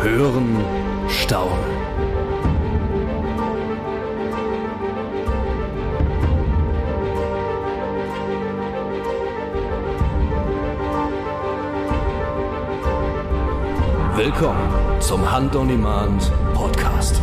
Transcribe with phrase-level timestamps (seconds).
[0.00, 0.64] Hören,
[1.08, 1.58] staunen.
[14.14, 17.20] Willkommen zum Hand on Demand Podcast.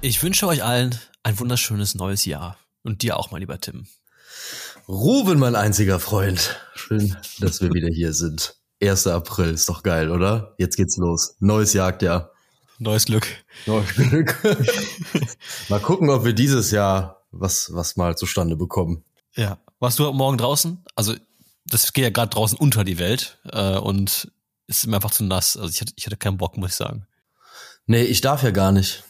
[0.00, 2.56] Ich wünsche euch allen ein wunderschönes neues Jahr.
[2.84, 3.88] Und dir auch, mein lieber Tim.
[4.88, 6.58] Ruben, mein einziger Freund.
[6.74, 8.56] Schön, dass wir wieder hier sind.
[8.82, 9.06] 1.
[9.08, 10.54] April, ist doch geil, oder?
[10.56, 11.36] Jetzt geht's los.
[11.40, 12.32] Neues Jagdjahr.
[12.78, 13.26] Neues Glück.
[13.66, 14.34] Neues Glück.
[15.68, 19.04] mal gucken, ob wir dieses Jahr was, was mal zustande bekommen.
[19.34, 19.58] Ja.
[19.78, 20.82] Warst du morgen draußen?
[20.96, 21.14] Also,
[21.66, 24.32] das geht ja gerade draußen unter die Welt äh, und
[24.68, 25.58] ist mir einfach zu nass.
[25.58, 27.06] Also ich hatte, ich hatte keinen Bock, muss ich sagen.
[27.84, 29.04] Nee, ich darf ja gar nicht.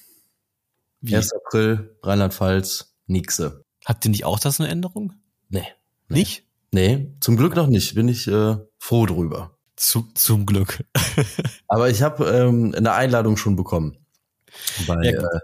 [1.00, 1.14] Wie?
[1.14, 1.32] 1.
[1.34, 3.64] April, Rheinland-Pfalz, Nixe.
[3.84, 5.14] Habt ihr nicht auch das eine Änderung?
[5.48, 5.60] Nee.
[6.08, 6.18] nee.
[6.18, 6.44] Nicht?
[6.70, 7.94] Nee, zum Glück noch nicht.
[7.94, 9.56] Bin ich äh, froh drüber.
[9.76, 10.84] Zu, zum Glück.
[11.68, 13.96] Aber ich habe ähm, eine Einladung schon bekommen.
[14.86, 15.40] Bei, ja, äh,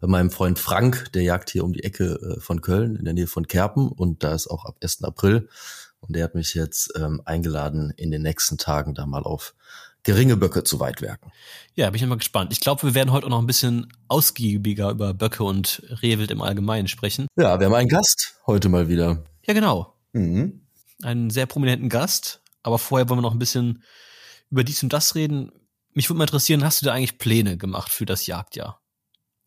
[0.00, 3.14] bei meinem Freund Frank, der jagt hier um die Ecke äh, von Köln, in der
[3.14, 3.88] Nähe von Kerpen.
[3.88, 5.04] Und da ist auch ab 1.
[5.04, 5.48] April.
[6.00, 9.54] Und der hat mich jetzt ähm, eingeladen, in den nächsten Tagen da mal auf
[10.02, 11.32] geringe Böcke zu weitwerken.
[11.74, 12.52] Ja, bin ich mal gespannt.
[12.52, 16.42] Ich glaube, wir werden heute auch noch ein bisschen ausgiebiger über Böcke und Rehwild im
[16.42, 17.26] Allgemeinen sprechen.
[17.36, 19.24] Ja, wir haben einen Gast heute mal wieder.
[19.48, 19.94] Ja, genau.
[20.12, 20.60] Mhm.
[21.02, 22.42] Einen sehr prominenten Gast.
[22.62, 23.82] Aber vorher wollen wir noch ein bisschen
[24.50, 25.50] über dies und das reden.
[25.94, 28.80] Mich würde mal interessieren, hast du da eigentlich Pläne gemacht für das Jagdjahr?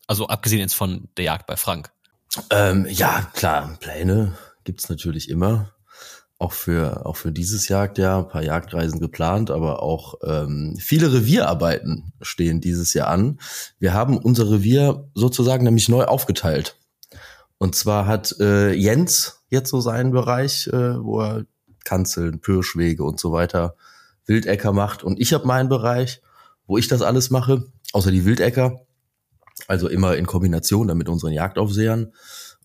[0.08, 1.92] Also abgesehen jetzt von der Jagd bei Frank.
[2.50, 5.72] Ähm, ja, klar, Pläne gibt's natürlich immer
[6.42, 12.12] auch für auch für dieses Jagdjahr ein paar Jagdreisen geplant, aber auch ähm, viele Revierarbeiten
[12.20, 13.38] stehen dieses Jahr an.
[13.78, 16.76] Wir haben unser Revier sozusagen nämlich neu aufgeteilt.
[17.62, 21.46] Und zwar hat äh, Jens jetzt so seinen Bereich, äh, wo er
[21.84, 23.76] Kanzeln, Pirschwege und so weiter,
[24.26, 25.04] Wildäcker macht.
[25.04, 26.22] Und ich habe meinen Bereich,
[26.66, 28.80] wo ich das alles mache, außer die Wildäcker.
[29.68, 32.12] Also immer in Kombination dann mit unseren Jagdaufsehern.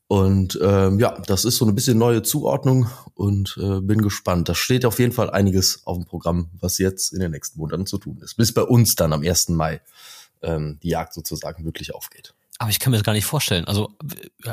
[0.07, 4.50] Und ähm, ja, das ist so ein bisschen neue Zuordnung und äh, bin gespannt.
[4.50, 7.85] Da steht auf jeden Fall einiges auf dem Programm, was jetzt in den nächsten Monaten
[7.85, 8.35] zu tun ist.
[8.35, 9.50] Bis bei uns dann am 1.
[9.50, 9.79] Mai
[10.41, 12.33] ähm, die Jagd sozusagen wirklich aufgeht.
[12.59, 13.66] Aber ich kann mir das gar nicht vorstellen.
[13.66, 13.91] Also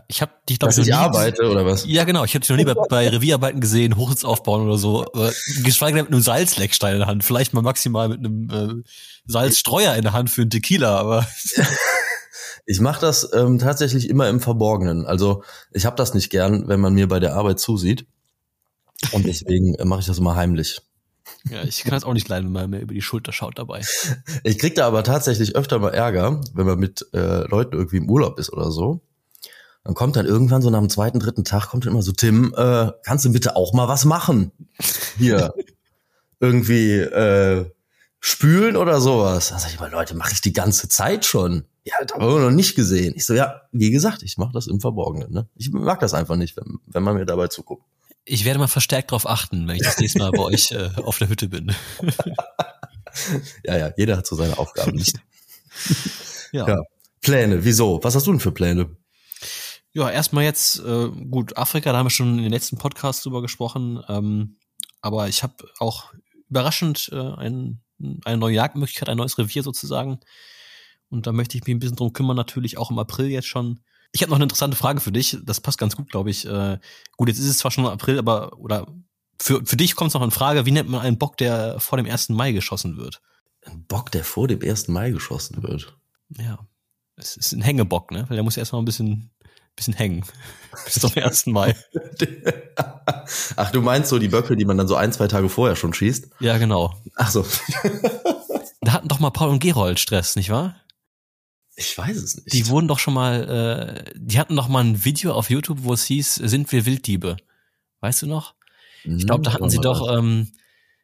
[0.09, 1.87] ich habe dich glaube ich noch nie arbeite oder was?
[1.87, 5.07] Ja genau, ich habe dich noch nie bei, bei Revierarbeiten gesehen, Hochsitz aufbauen oder so.
[5.63, 8.83] geschweige denn mit einem Salzleckstein in der Hand, vielleicht mal maximal mit einem äh,
[9.27, 11.27] Salzstreuer in der Hand für einen Tequila, aber
[12.67, 15.05] Ich mache das ähm, tatsächlich immer im Verborgenen.
[15.05, 18.07] Also ich habe das nicht gern, wenn man mir bei der Arbeit zusieht.
[19.13, 20.81] Und deswegen mache ich das immer heimlich.
[21.51, 23.83] Ja, ich kann das auch nicht leiden, wenn man mir über die Schulter schaut dabei.
[24.45, 28.11] Ich krieg da aber tatsächlich öfter mal Ärger, wenn man mit äh, Leuten irgendwie im
[28.11, 29.01] Urlaub ist oder so.
[29.85, 32.91] Dann kommt dann irgendwann so nach dem zweiten, dritten Tag kommt immer so, Tim, äh,
[33.05, 34.53] kannst du bitte auch mal was machen?
[35.19, 35.53] Hier.
[36.41, 37.71] irgendwie äh,
[38.21, 39.51] spülen oder sowas.
[39.51, 41.65] Dann sag ich mal, Leute, mache ich die ganze Zeit schon.
[41.85, 43.13] Ja, das haben wir noch nicht gesehen.
[43.17, 45.31] Ich so, ja, wie gesagt, ich mache das im Verborgenen.
[45.31, 45.47] Ne?
[45.55, 47.85] Ich mag das einfach nicht, wenn, wenn man mir dabei zuguckt.
[48.25, 51.19] Ich werde mal verstärkt darauf achten, wenn ich das nächste Mal bei euch äh, auf
[51.19, 51.75] der Hütte bin.
[53.65, 54.99] ja, ja, jeder hat so seine Aufgaben.
[56.53, 56.69] ja.
[56.69, 56.79] ja.
[57.21, 58.03] Pläne, wieso?
[58.03, 58.97] Was hast du denn für Pläne?
[59.93, 63.43] Ja, erstmal jetzt, äh, gut, Afrika, da haben wir schon in den letzten Podcasts drüber
[63.43, 64.03] gesprochen.
[64.09, 64.57] Ähm,
[65.01, 66.13] aber ich habe auch
[66.49, 67.83] überraschend äh, ein,
[68.25, 70.21] eine neue Jagdmöglichkeit, ein neues Revier sozusagen
[71.15, 73.81] und da möchte ich mich ein bisschen drum kümmern, natürlich auch im April jetzt schon.
[74.15, 75.37] Ich habe noch eine interessante Frage für dich.
[75.43, 76.47] Das passt ganz gut, glaube ich.
[76.47, 76.79] Äh,
[77.17, 78.87] gut, jetzt ist es zwar schon April, aber oder
[79.43, 81.99] für, für dich kommt es noch in Frage, wie nennt man einen Bock, der vor
[81.99, 82.29] dem 1.
[82.29, 83.21] Mai geschossen wird?
[83.67, 84.87] Ein Bock, der vor dem 1.
[84.87, 85.99] Mai geschossen wird.
[86.39, 86.61] Ja.
[87.17, 88.25] Es ist ein Hängebock, ne?
[88.29, 89.33] Weil der muss erstmal ein bisschen,
[89.75, 90.25] bisschen hängen.
[90.85, 91.47] Bis zum 1.
[91.47, 91.75] Mai.
[93.57, 95.93] Ach, du meinst so die Böcke, die man dann so ein, zwei Tage vorher schon
[95.93, 96.29] schießt?
[96.39, 96.95] Ja, genau.
[97.17, 97.45] Ach so.
[98.81, 100.77] da hatten doch mal Paul und Gerold Stress, nicht wahr?
[101.77, 102.53] Ich weiß es nicht.
[102.53, 105.93] Die wurden doch schon mal, äh, die hatten doch mal ein Video auf YouTube, wo
[105.93, 107.37] es hieß, sind wir Wilddiebe?
[108.01, 108.55] Weißt du noch?
[109.05, 110.53] Ich glaube, da hatten sie doch ähm,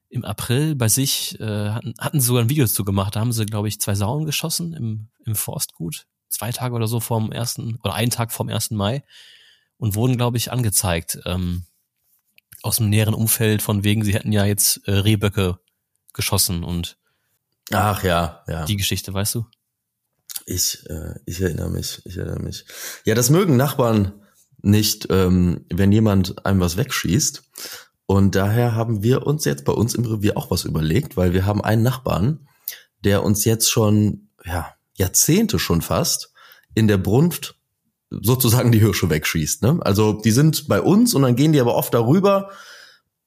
[0.09, 3.17] im April bei sich, äh, hatten, hatten sie sogar ein Video zu gemacht.
[3.17, 6.07] Da haben sie, glaube ich, zwei Sauen geschossen im, im Forstgut.
[6.29, 9.03] Zwei Tage oder so vorm ersten, oder einen Tag vorm ersten Mai.
[9.77, 11.19] Und wurden, glaube ich, angezeigt.
[11.27, 11.65] Ähm,
[12.63, 15.59] aus dem näheren Umfeld von wegen, sie hätten ja jetzt äh, Rehböcke
[16.13, 16.97] geschossen und
[17.73, 18.65] Ach ja, ja.
[18.65, 19.47] Die Geschichte, weißt du?
[20.47, 22.65] Ich, äh, ich erinnere mich, ich erinnere mich.
[23.05, 24.13] Ja, das mögen Nachbarn
[24.63, 27.43] nicht, ähm, wenn jemand einem was wegschießt.
[28.07, 31.47] Und daher haben wir uns jetzt bei uns im Revier auch was überlegt, weil wir
[31.47, 32.49] haben einen Nachbarn,
[33.05, 36.33] der uns jetzt schon, ja, Jahrzehnte schon fast
[36.75, 37.57] in der Brunft
[38.11, 39.63] sozusagen die Hirsche wegschießt.
[39.63, 39.79] Ne?
[39.83, 42.51] Also die sind bei uns und dann gehen die aber oft darüber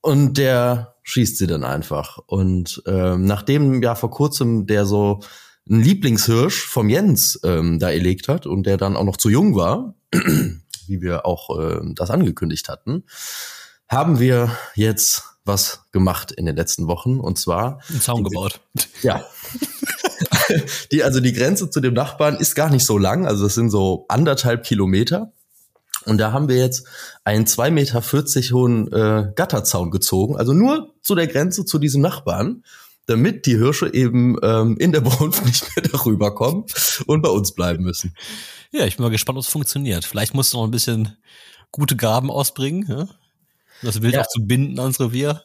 [0.02, 2.18] und der schießt sie dann einfach.
[2.28, 5.22] Und ähm, nachdem ja vor kurzem der so
[5.70, 9.56] ein Lieblingshirsch vom Jens ähm, da erlegt hat und der dann auch noch zu jung
[9.56, 13.04] war, wie wir auch äh, das angekündigt hatten,
[13.88, 18.60] haben wir jetzt was gemacht in den letzten Wochen und zwar einen Zaun gebaut.
[19.02, 19.26] Ja.
[20.92, 23.70] die, also die Grenze zu dem Nachbarn ist gar nicht so lang, also es sind
[23.70, 25.34] so anderthalb Kilometer.
[26.06, 26.86] Und da haben wir jetzt
[27.24, 32.02] einen zwei Meter vierzig hohen äh, Gatterzaun gezogen, also nur zu der Grenze zu diesem
[32.02, 32.64] Nachbarn,
[33.06, 36.66] damit die Hirsche eben ähm, in der Brunft nicht mehr darüber kommen
[37.06, 38.16] und bei uns bleiben müssen.
[38.72, 40.06] Ja, ich bin mal gespannt, ob es funktioniert.
[40.06, 41.18] Vielleicht musst du noch ein bisschen
[41.72, 43.08] gute Gaben ausbringen, ja?
[43.82, 44.22] das Wild ja.
[44.22, 45.44] auch zu binden ans Revier.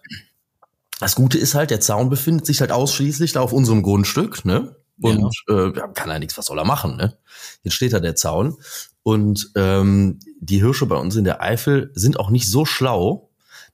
[1.01, 4.77] Das Gute ist halt, der Zaun befindet sich halt ausschließlich da auf unserem Grundstück, ne?
[5.01, 5.67] Und ja.
[5.69, 7.17] äh, kann ja nichts, was soll er machen, ne?
[7.63, 8.57] Jetzt steht da der Zaun.
[9.03, 13.28] Und ähm, die Hirsche bei uns in der Eifel sind auch nicht so schlau.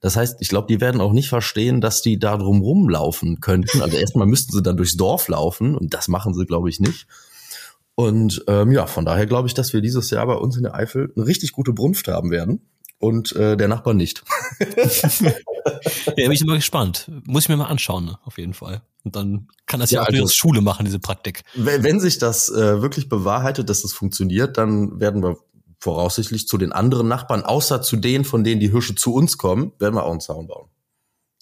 [0.04, 3.80] Das heißt, ich glaube, die werden auch nicht verstehen, dass die da drum rumlaufen könnten.
[3.80, 7.06] Also erstmal müssten sie dann durchs Dorf laufen und das machen sie, glaube ich, nicht.
[7.94, 10.74] Und ähm, ja, von daher glaube ich, dass wir dieses Jahr bei uns in der
[10.74, 12.60] Eifel eine richtig gute Brunft haben werden
[12.98, 14.24] und äh, der Nachbar nicht.
[14.60, 17.10] ja, bin ich immer gespannt.
[17.24, 18.18] Muss ich mir mal anschauen, ne?
[18.24, 18.82] auf jeden Fall.
[19.04, 21.44] Und dann kann das ja, ja auch also, Schule machen, diese Praktik.
[21.54, 25.38] Wenn sich das äh, wirklich bewahrheitet, dass das funktioniert, dann werden wir
[25.84, 29.72] voraussichtlich zu den anderen Nachbarn, außer zu denen, von denen die Hirsche zu uns kommen,
[29.78, 30.68] werden wir auch einen Zaun bauen.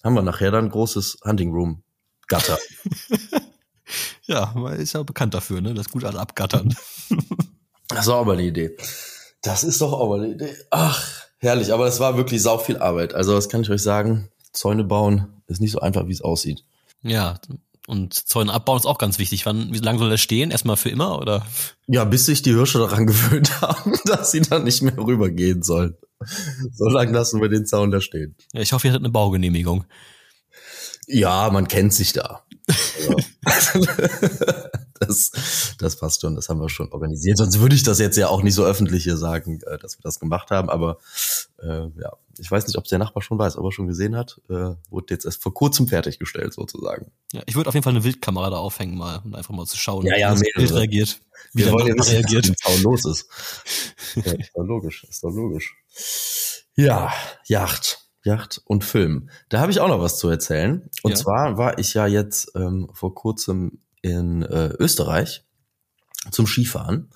[0.03, 1.83] Haben wir nachher dann ein großes Hunting Room
[2.27, 2.59] Gatter.
[4.23, 5.73] ja, man ist ja bekannt dafür, ne?
[5.73, 6.75] Das gut alle abgattern.
[7.87, 8.77] das ist auch aber eine Idee.
[9.41, 10.55] Das ist doch auch mal eine Idee.
[10.71, 13.13] Ach, Herrlich, aber das war wirklich sau viel Arbeit.
[13.13, 14.29] Also das kann ich euch sagen.
[14.53, 16.63] Zäune bauen ist nicht so einfach, wie es aussieht.
[17.01, 17.37] Ja,
[17.87, 19.45] und Zäune abbauen ist auch ganz wichtig.
[19.45, 20.51] Wann, wie lange soll das stehen?
[20.51, 21.45] Erstmal für immer oder?
[21.87, 25.95] Ja, bis sich die Hirsche daran gewöhnt haben, dass sie dann nicht mehr rübergehen sollen.
[26.71, 28.35] So lange lassen wir den Zaun da stehen.
[28.53, 29.83] Ja, ich hoffe, ihr hattet eine Baugenehmigung.
[31.07, 32.43] Ja, man kennt sich da.
[35.05, 35.31] das,
[35.77, 37.37] das passt schon, das haben wir schon organisiert.
[37.37, 40.01] Sonst würde ich das jetzt ja auch nicht so öffentlich hier sagen, äh, dass wir
[40.03, 40.69] das gemacht haben.
[40.69, 40.97] Aber
[41.61, 44.41] äh, ja, ich weiß nicht, ob der Nachbar schon weiß, ob er schon gesehen hat.
[44.49, 47.11] Äh, wurde jetzt erst vor kurzem fertiggestellt sozusagen.
[47.31, 49.77] Ja, ich würde auf jeden Fall eine Wildkamera da aufhängen mal, um einfach mal zu
[49.77, 51.19] schauen, ja, ja, wie das Bild reagiert.
[51.53, 52.49] Wie wir der Nachbar reagiert.
[52.63, 53.27] Was los ist.
[54.15, 55.75] ja, ist doch logisch, ist doch logisch.
[56.75, 57.11] Ja,
[57.45, 57.99] Yacht.
[58.25, 59.29] Yacht und Film.
[59.49, 60.89] Da habe ich auch noch was zu erzählen.
[61.03, 61.17] Und ja.
[61.17, 65.43] zwar war ich ja jetzt ähm, vor kurzem in äh, Österreich
[66.29, 67.09] zum Skifahren.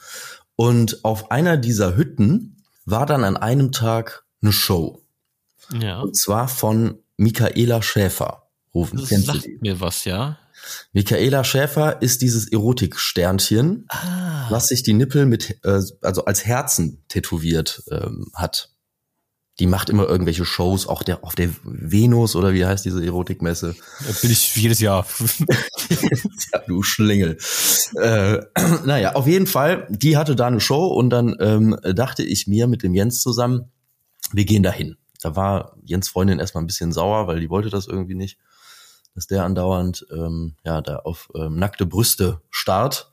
[0.56, 5.04] Und auf einer dieser Hütten war dann an einem Tag eine Show.
[5.80, 6.00] Ja.
[6.00, 8.44] Und zwar von Michaela Schäfer.
[8.74, 9.00] Rufen.
[9.00, 9.58] Das Kennst sagt du die?
[9.62, 10.40] mir was, ja.
[10.94, 14.48] Michaela Schäfer ist dieses Erotiksternchen, ah.
[14.50, 18.72] was sich die Nippel mit, äh, also als Herzen tätowiert ähm, hat
[19.60, 23.76] die macht immer irgendwelche Shows, auch der auf der Venus oder wie heißt diese Erotikmesse?
[24.06, 25.06] Da bin ich jedes Jahr.
[26.54, 27.38] ja, du Schlingel.
[27.96, 28.40] Äh,
[28.86, 32.68] naja, auf jeden Fall, die hatte da eine Show und dann ähm, dachte ich mir
[32.68, 33.72] mit dem Jens zusammen,
[34.32, 34.98] wir gehen dahin.
[35.22, 38.38] Da war Jens Freundin erstmal ein bisschen sauer, weil die wollte das irgendwie nicht
[39.18, 43.10] dass der andauernd ähm, ja da auf ähm, nackte Brüste starrt.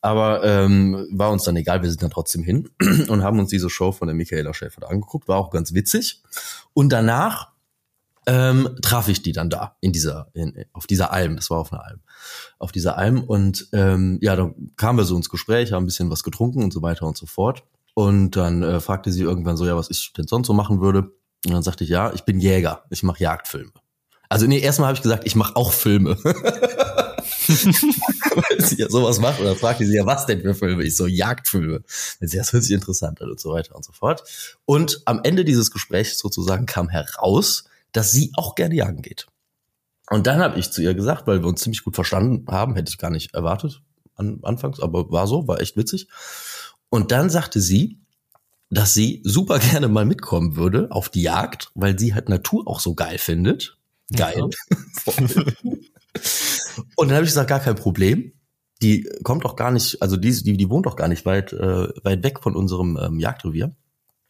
[0.00, 2.70] Aber ähm, war uns dann egal, wir sind dann trotzdem hin
[3.08, 6.22] und haben uns diese Show von der Michaela Schäfer da angeguckt, war auch ganz witzig.
[6.74, 7.48] Und danach
[8.26, 11.72] ähm, traf ich die dann da in dieser in, auf dieser Alm, das war auf
[11.72, 12.02] einer Alm,
[12.60, 16.08] auf dieser Alm und ähm, ja, dann kamen wir so ins Gespräch, haben ein bisschen
[16.08, 17.64] was getrunken und so weiter und so fort.
[17.94, 21.10] Und dann äh, fragte sie irgendwann so, ja, was ich denn sonst so machen würde.
[21.46, 23.72] Und dann sagte ich, ja, ich bin Jäger, ich mache Jagdfilme.
[24.28, 26.16] Also nee, erstmal habe ich gesagt, ich mache auch Filme.
[27.48, 29.40] Weil sie ja sowas macht.
[29.40, 30.84] Und dann fragte sie ja, was denn für Filme?
[30.84, 31.82] Ich so, Jagdfilme.
[32.20, 34.22] Sie, das hört sich interessant an und so weiter und so fort.
[34.66, 39.26] Und am Ende dieses Gesprächs sozusagen kam heraus, dass sie auch gerne jagen geht.
[40.10, 42.90] Und dann habe ich zu ihr gesagt, weil wir uns ziemlich gut verstanden haben, hätte
[42.90, 43.82] ich gar nicht erwartet
[44.14, 46.08] an, anfangs, aber war so, war echt witzig.
[46.90, 47.98] Und dann sagte sie,
[48.70, 52.80] dass sie super gerne mal mitkommen würde auf die Jagd, weil sie halt Natur auch
[52.80, 53.77] so geil findet
[54.14, 54.42] Geil.
[56.96, 58.32] Und dann habe ich gesagt, gar kein Problem.
[58.80, 61.88] Die kommt doch gar nicht, also die, die, die wohnt doch gar nicht weit, äh,
[62.04, 63.74] weit weg von unserem ähm, Jagdrevier.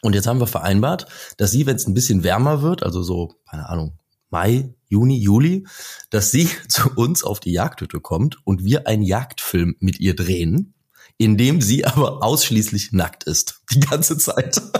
[0.02, 1.06] Und jetzt haben wir vereinbart,
[1.36, 3.98] dass sie, wenn es ein bisschen wärmer wird, also so, keine Ahnung,
[4.30, 5.66] Mai, Juni, Juli,
[6.10, 10.74] dass sie zu uns auf die Jagdhütte kommt und wir einen Jagdfilm mit ihr drehen,
[11.18, 13.60] in dem sie aber ausschließlich nackt ist.
[13.72, 14.60] Die ganze Zeit.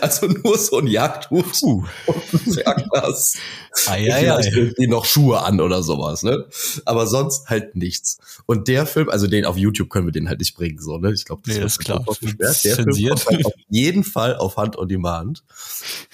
[0.00, 1.84] Also nur so ein Jagdhut Uh.
[2.06, 2.22] und
[2.58, 2.62] ein
[3.88, 4.40] ei.
[4.54, 6.46] irgendwie noch Schuhe an oder sowas, ne?
[6.84, 8.18] Aber sonst halt nichts.
[8.46, 11.12] Und der Film, also den auf YouTube können wir den halt nicht bringen, so, ne?
[11.12, 12.04] Ich glaube, Nee, wird ist klar.
[12.20, 15.42] Der Film kommt halt auf jeden Fall auf Hand on Demand.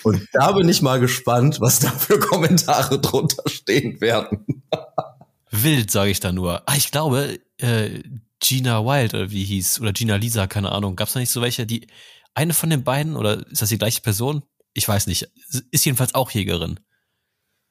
[0.03, 4.63] Und da bin ich mal gespannt, was da für Kommentare drunter stehen werden.
[5.51, 6.63] Wild, sage ich da nur.
[6.67, 8.01] Ah, ich glaube, äh,
[8.41, 10.97] Gina Wild, oder wie hieß, oder Gina Lisa, keine Ahnung.
[10.97, 11.89] Gab es da nicht so welche, die,
[12.35, 14.43] eine von den beiden, oder ist das die gleiche Person?
[14.75, 15.29] Ich weiß nicht.
[15.71, 16.79] Ist jedenfalls auch Jägerin.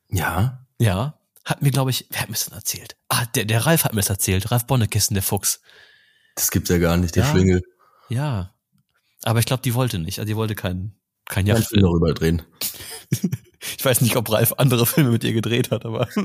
[0.10, 0.66] Ja.
[0.80, 1.20] Ja.
[1.46, 2.98] Hat mir, glaube ich, wer hat mir das denn erzählt?
[3.08, 4.52] Ah, der, der Ralf hat mir das erzählt.
[4.52, 5.62] Ralf Bonnekissen, der Fuchs.
[6.36, 7.32] Das gibt's ja gar nicht, der Ja.
[7.32, 7.62] Schlingel.
[8.10, 8.54] Ja.
[9.24, 10.20] Aber ich glaube, die wollte nicht.
[10.20, 11.82] Also die wollte keinen, kein Kein Film Yachtfilm.
[11.84, 12.42] darüber drehen.
[13.78, 16.08] Ich weiß nicht, ob Ralf andere Filme mit ihr gedreht hat, aber.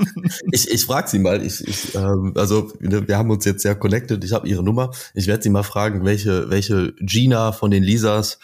[0.51, 1.43] Ich, ich frage sie mal.
[1.43, 4.23] Ich, ich, ähm, also ne, wir haben uns jetzt sehr connected.
[4.23, 4.91] Ich habe ihre Nummer.
[5.13, 8.39] Ich werde sie mal fragen, welche welche Gina von den Lisas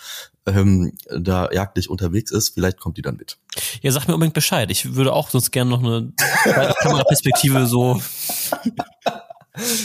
[0.46, 2.50] ähm, da jagdlich unterwegs ist.
[2.50, 3.38] Vielleicht kommt die dann mit.
[3.82, 4.72] Ja, sag mir unbedingt Bescheid.
[4.72, 6.12] Ich würde auch sonst gerne noch eine
[6.82, 8.02] Kameraperspektive so.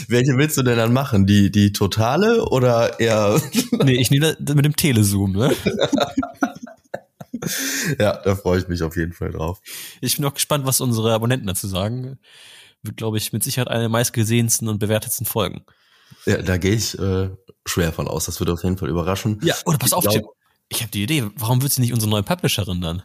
[0.09, 1.27] Welche willst du denn dann machen?
[1.27, 3.41] Die die totale oder eher?
[3.83, 5.53] Nee, ich nehme das mit dem Telezoom, ne?
[7.99, 9.61] ja, da freue ich mich auf jeden Fall drauf.
[10.01, 12.19] Ich bin auch gespannt, was unsere Abonnenten dazu sagen.
[12.83, 15.65] Wird, glaube ich, mit Sicherheit eine der meistgesehensten und bewertetsten Folgen.
[16.27, 17.31] Ja, da gehe ich äh,
[17.67, 18.27] schwer von aus.
[18.27, 19.41] Das wird auf jeden Fall überraschen.
[19.43, 20.25] Ja, oder pass auf, Ich Tim.
[20.69, 21.25] Ich habe die Idee.
[21.37, 23.03] Warum wird sie nicht unsere neue Publisherin dann?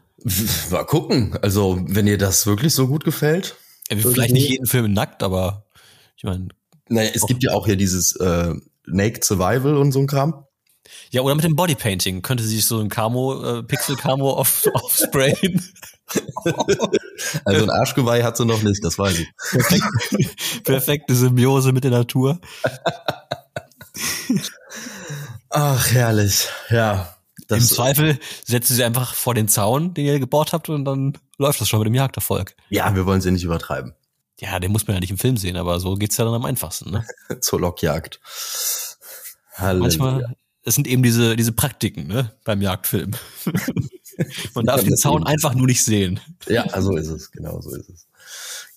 [0.71, 1.37] Mal gucken.
[1.41, 3.57] Also wenn ihr das wirklich so gut gefällt.
[3.89, 5.65] Ja, vielleicht nicht jeden Film nackt, aber
[6.15, 6.49] ich meine,
[6.87, 8.53] Naja, es gibt ja auch hier dieses äh,
[8.85, 10.45] Naked Survival und so ein Kram.
[11.11, 15.63] Ja, oder mit dem Bodypainting könnte sie sich so ein Camo, äh, Pixel-Camo auf, aufsprayen.
[17.45, 19.27] Also ein Arschgeweih hat sie noch nicht, das weiß ich.
[19.51, 22.39] Perfekt, perfekte Symbiose mit der Natur.
[25.51, 26.47] Ach, herrlich.
[26.71, 27.15] Ja.
[27.49, 31.61] Im Zweifel setzt sie einfach vor den Zaun, den ihr gebaut habt, und dann läuft
[31.61, 32.55] das schon mit dem Jagderfolg.
[32.69, 33.93] ja, wir wollen sie nicht übertreiben.
[34.39, 36.45] Ja, den muss man ja nicht im Film sehen, aber so geht's ja dann am
[36.45, 36.91] einfachsten.
[36.91, 37.05] Ne?
[37.41, 38.19] Zur Lockjagd.
[39.53, 39.81] Halleluja.
[39.81, 40.35] Manchmal,
[40.69, 43.15] es sind eben diese, diese Praktiken ne, beim Jagdfilm.
[44.53, 46.19] man darf den Zaun einfach nur nicht sehen.
[46.47, 47.31] Ja, so ist es.
[47.31, 48.07] Genau so ist es.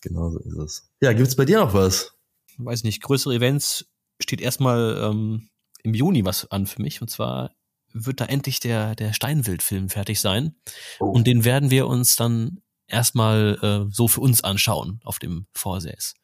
[0.01, 0.91] Genau so ist es.
[1.03, 2.13] Ja, gibt's bei dir noch was?
[2.57, 3.85] Weiß nicht, größere Events
[4.21, 5.51] steht erstmal ähm,
[5.83, 7.03] im Juni was an für mich.
[7.03, 7.55] Und zwar
[7.93, 10.57] wird da endlich der, der Steinwild-Film fertig sein.
[10.99, 11.11] Oh.
[11.11, 16.15] Und den werden wir uns dann erstmal äh, so für uns anschauen auf dem Vorsäß.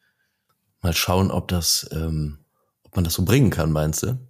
[0.81, 2.39] Mal schauen, ob das, ähm,
[2.81, 4.28] ob man das so bringen kann, meinst du?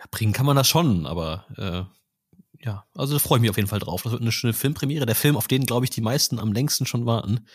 [0.00, 3.56] Ja, bringen kann man das schon, aber äh, ja, also da freue ich mich auf
[3.56, 4.02] jeden Fall drauf.
[4.02, 5.06] Das wird eine schöne Filmpremiere.
[5.06, 7.46] Der Film, auf den, glaube ich, die meisten am längsten schon warten.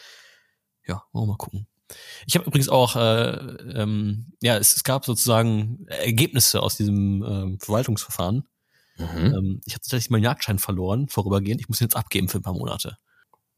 [0.86, 1.68] Ja, wollen wir mal gucken.
[2.26, 7.60] Ich habe übrigens auch, äh, ähm, ja, es, es gab sozusagen Ergebnisse aus diesem ähm,
[7.60, 8.48] Verwaltungsverfahren.
[8.98, 9.06] Mhm.
[9.18, 11.62] Ähm, ich habe tatsächlich meinen Jagdschein verloren, vorübergehend.
[11.62, 12.98] Ich muss ihn jetzt abgeben für ein paar Monate.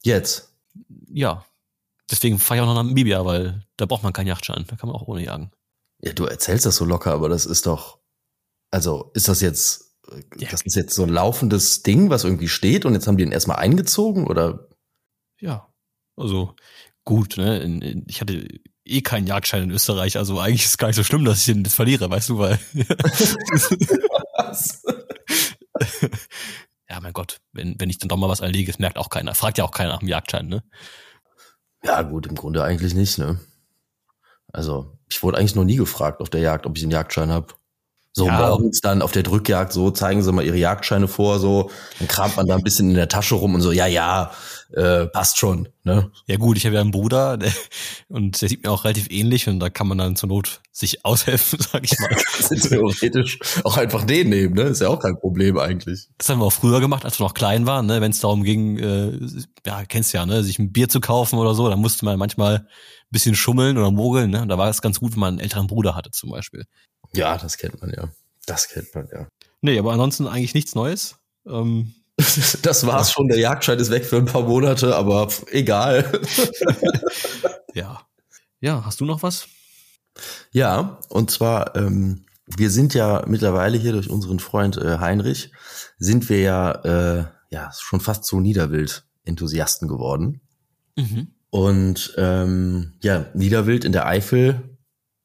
[0.04, 0.54] Jetzt.
[1.10, 1.46] Ja,
[2.10, 4.66] deswegen fahre ich auch noch nach Namibia, weil da braucht man keinen Jagdschein.
[4.68, 5.52] Da kann man auch ohne jagen.
[6.00, 8.00] Ja, du erzählst das so locker, aber das ist doch,
[8.72, 10.50] also ist das jetzt, äh, Ja.
[10.52, 13.32] das ist jetzt so ein laufendes Ding, was irgendwie steht und jetzt haben die ihn
[13.32, 14.68] erstmal eingezogen oder?
[15.40, 15.72] Ja,
[16.16, 16.56] also
[17.06, 17.60] gut, ne?
[17.60, 18.48] In, in, ich hatte
[18.86, 21.54] eh keinen Jagdschein in Österreich, also eigentlich ist es gar nicht so schlimm, dass ich
[21.54, 22.60] den verliere, weißt du, weil.
[26.90, 29.36] ja, mein Gott, wenn, wenn ich dann doch mal was einlege, das merkt auch keiner.
[29.36, 30.64] Fragt ja auch keiner nach dem Jagdschein, ne?
[31.84, 33.40] Ja, gut, im Grunde eigentlich nicht, ne?
[34.52, 37.54] Also, ich wurde eigentlich noch nie gefragt auf der Jagd, ob ich einen Jagdschein habe.
[38.18, 38.50] So Ja.
[38.50, 41.70] morgens dann auf der Drückjagd, so zeigen sie mal ihre Jagdscheine vor, so,
[42.00, 44.32] dann kramt man da ein bisschen in der Tasche rum und so, ja, ja,
[44.74, 46.10] äh, passt schon, ne?
[46.26, 47.54] Ja gut, ich habe ja einen Bruder der,
[48.10, 51.06] und der sieht mir auch relativ ähnlich und da kann man dann zur Not sich
[51.06, 52.10] aushelfen, sag ich mal.
[52.60, 54.64] Theoretisch auch einfach den nehmen, ne?
[54.64, 56.08] Ist ja auch kein Problem eigentlich.
[56.18, 58.02] Das haben wir auch früher gemacht, als wir noch klein waren, ne?
[58.02, 59.20] wenn es darum ging, äh,
[59.64, 62.56] ja, kennst ja, ne, sich ein Bier zu kaufen oder so, dann musste man manchmal
[62.56, 62.66] ein
[63.12, 64.42] bisschen schummeln oder mogeln, ne?
[64.42, 66.66] Und da war es ganz gut, wenn man einen älteren Bruder hatte zum Beispiel.
[67.14, 68.10] Ja, das kennt man ja.
[68.46, 69.28] Das kennt man ja.
[69.62, 71.18] Nee, aber ansonsten eigentlich nichts Neues.
[71.46, 71.94] Ähm,
[72.62, 73.28] Das war's schon.
[73.28, 76.12] Der Jagdschein ist weg für ein paar Monate, aber egal.
[77.74, 78.02] ja.
[78.60, 79.48] Ja, hast du noch was?
[80.52, 85.52] Ja, und zwar, ähm, wir sind ja mittlerweile hier durch unseren Freund äh, Heinrich,
[86.00, 90.42] sind wir ja, äh, ja schon fast so Niederwild-Enthusiasten geworden.
[90.96, 91.34] Mhm.
[91.52, 94.78] Und ähm, ja, Niederwild in der Eifel,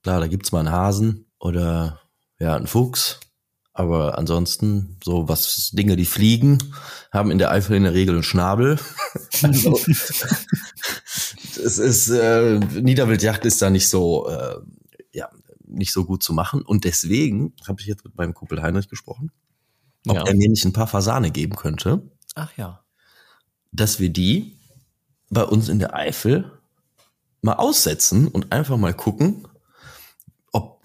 [0.02, 2.00] klar, da gibt's mal einen Hasen oder
[2.38, 3.18] ja, einen Fuchs.
[3.74, 6.58] Aber ansonsten, so was Dinge, die fliegen,
[7.10, 8.78] haben in der Eifel in der Regel einen Schnabel.
[9.42, 9.78] also,
[11.64, 14.56] es ist, äh, Niederwildjagd ist da nicht so, äh,
[15.12, 15.30] ja,
[15.66, 16.62] nicht so gut zu machen.
[16.62, 19.32] Und deswegen habe ich jetzt mit meinem Kumpel Heinrich gesprochen,
[20.06, 20.26] ob Ja.
[20.26, 22.02] er mir nicht ein paar Fasane geben könnte.
[22.34, 22.84] Ach ja.
[23.72, 24.58] Dass wir die
[25.30, 26.52] bei uns in der Eifel
[27.40, 29.48] mal aussetzen und einfach mal gucken,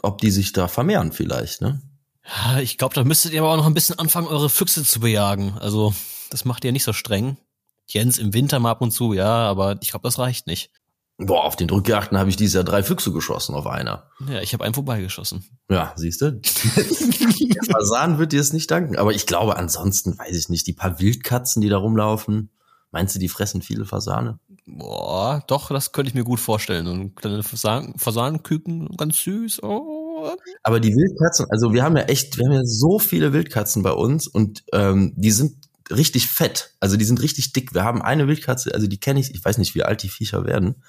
[0.01, 1.81] ob, ob die sich da vermehren vielleicht, ne?
[2.25, 4.99] Ja, ich glaube, da müsstet ihr aber auch noch ein bisschen anfangen, eure Füchse zu
[4.99, 5.57] bejagen.
[5.59, 5.93] Also,
[6.29, 7.37] das macht ihr nicht so streng.
[7.85, 10.71] Jens im Winter mal ab und zu, ja, aber ich glaube, das reicht nicht.
[11.19, 14.11] Boah, auf den Drückjagden habe ich dieses Jahr drei Füchse geschossen auf einer.
[14.29, 15.43] Ja, ich habe einen vorbeigeschossen.
[15.69, 16.31] Ja, siehst du?
[16.41, 18.97] Der Fasan wird dir es nicht danken.
[18.97, 20.67] Aber ich glaube, ansonsten weiß ich nicht.
[20.67, 22.51] Die paar Wildkatzen, die da rumlaufen,
[22.91, 24.39] meinst du, die fressen viele Fasane?
[24.69, 26.87] Boah, doch, das könnte ich mir gut vorstellen.
[26.87, 29.63] Und kleine Fasan Fasanenküken, ganz süß.
[29.63, 30.35] Oh.
[30.63, 33.91] Aber die Wildkatzen, also wir haben ja echt, wir haben ja so viele Wildkatzen bei
[33.91, 35.55] uns und ähm, die sind
[35.89, 36.73] richtig fett.
[36.81, 37.73] Also die sind richtig dick.
[37.73, 40.45] Wir haben eine Wildkatze, also die kenne ich, ich weiß nicht, wie alt die Viecher
[40.45, 40.83] werden.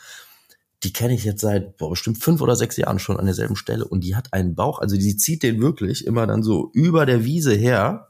[0.83, 3.87] Die kenne ich jetzt seit boah, bestimmt fünf oder sechs Jahren schon an derselben Stelle
[3.87, 7.25] und die hat einen Bauch, also die zieht den wirklich immer dann so über der
[7.25, 8.09] Wiese her.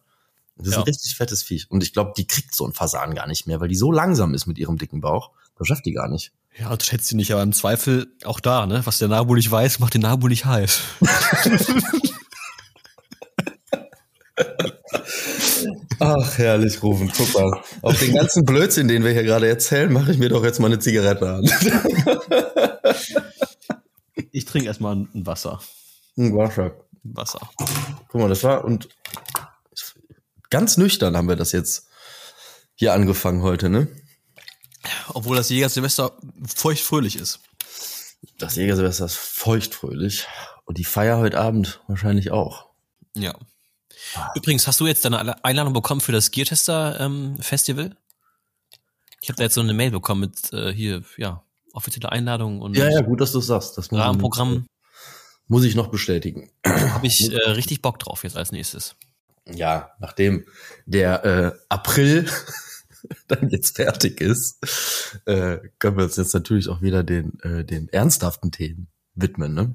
[0.57, 0.79] Das ist Ja.
[0.81, 1.71] ein richtig fettes Viech.
[1.71, 4.35] Und ich glaube, die kriegt so ein Fasan gar nicht mehr, weil die so langsam
[4.35, 5.31] ist mit ihrem dicken Bauch.
[5.59, 6.33] Das schafft die gar nicht.
[6.59, 8.83] Ja, das schätzt sie nicht, aber im Zweifel auch da, ne?
[8.85, 10.81] Was der Nabu nicht weiß, macht den Nabu nicht heiß.
[16.01, 17.11] Ach, herrlich, Rufen.
[17.17, 17.61] Guck mal.
[17.83, 20.67] Auf den ganzen Blödsinn, den wir hier gerade erzählen, mache ich mir doch jetzt mal
[20.67, 21.51] eine Zigarette an.
[24.31, 25.61] Ich trinke erstmal ein ein Wasser.
[26.17, 26.73] Ein Wasser.
[27.05, 27.41] Ein Wasser.
[28.09, 28.89] Guck mal, das war und
[30.51, 31.89] ganz nüchtern haben wir das jetzt
[32.75, 33.89] hier angefangen heute, ne?
[35.15, 36.13] Obwohl das Jäger-Silvester
[36.47, 37.41] feuchtfröhlich ist.
[38.39, 40.27] Das Jägersilvester ist feuchtfröhlich
[40.65, 42.67] und die Feier heute Abend wahrscheinlich auch.
[43.15, 43.35] Ja.
[44.35, 47.97] Übrigens, hast du jetzt deine Einladung bekommen für das Geartester ähm, Festival?
[49.21, 51.43] Ich habe da jetzt so eine Mail bekommen mit äh, hier, ja,
[51.73, 53.77] offizielle Einladung und Ja, ja, gut, dass du es sagst.
[53.77, 54.67] Das muss, Rahmenprogramm.
[55.49, 56.51] muss ich noch bestätigen.
[56.65, 58.97] Habe ich äh, richtig Bock drauf jetzt als nächstes.
[59.47, 60.45] Ja, nachdem
[60.87, 62.31] der äh, April
[63.29, 64.59] dann jetzt fertig ist,
[65.27, 69.75] äh, können wir uns jetzt natürlich auch wieder den, äh, den ernsthaften Themen widmen, ne?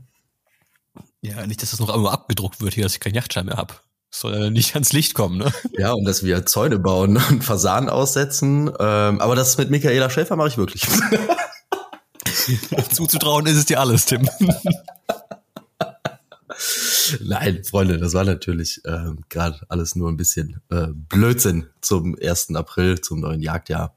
[1.21, 3.83] Ja, nicht, dass das noch irgendwo abgedruckt wird hier, dass ich keinen Yachtschein mehr hab.
[4.11, 5.51] Soll ja nicht ans Licht kommen, ne?
[5.77, 8.67] Ja, und dass wir Zäune bauen und Fasanen aussetzen.
[8.79, 10.83] Ähm, aber das mit Michaela Schäfer mache ich wirklich.
[12.91, 14.29] Zuzutrauen ist es dir alles, Tim.
[17.21, 22.55] Nein, Freunde, das war natürlich ähm, gerade alles nur ein bisschen äh, Blödsinn zum 1.
[22.55, 23.95] April, zum neuen Jagdjahr.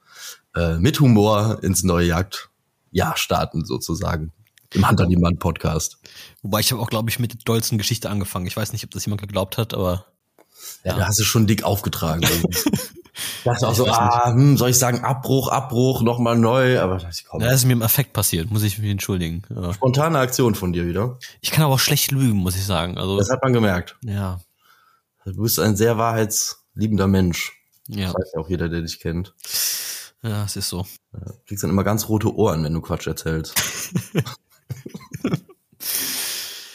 [0.54, 4.32] Äh, mit Humor ins neue Jagdjahr starten sozusagen.
[4.74, 5.98] Im Hand an die Mann Podcast.
[6.42, 8.46] Wobei ich habe auch, glaube ich, mit der dollsten Geschichte angefangen.
[8.46, 10.06] Ich weiß nicht, ob das jemand geglaubt hat, aber
[10.84, 12.26] Ja, da hast du schon dick aufgetragen.
[13.54, 17.24] ich dachte auch so, ah, hm, soll ich sagen Abbruch, Abbruch, nochmal neu, aber das
[17.24, 17.40] komm.
[17.40, 19.42] da ist mir im Affekt passiert, muss ich mich entschuldigen.
[19.54, 19.72] Ja.
[19.72, 21.18] Spontane Aktion von dir wieder.
[21.40, 22.98] Ich kann aber auch schlecht lügen, muss ich sagen.
[22.98, 23.96] Also Das hat man gemerkt.
[24.02, 24.40] ja,
[25.24, 27.52] Du bist ein sehr wahrheitsliebender Mensch.
[27.88, 29.35] ja, Weiß ja auch jeder, der dich kennt.
[30.22, 30.87] ja, es ist so.
[31.12, 33.54] Du kriegst dann immer ganz rote Ohren, wenn du Quatsch erzählst.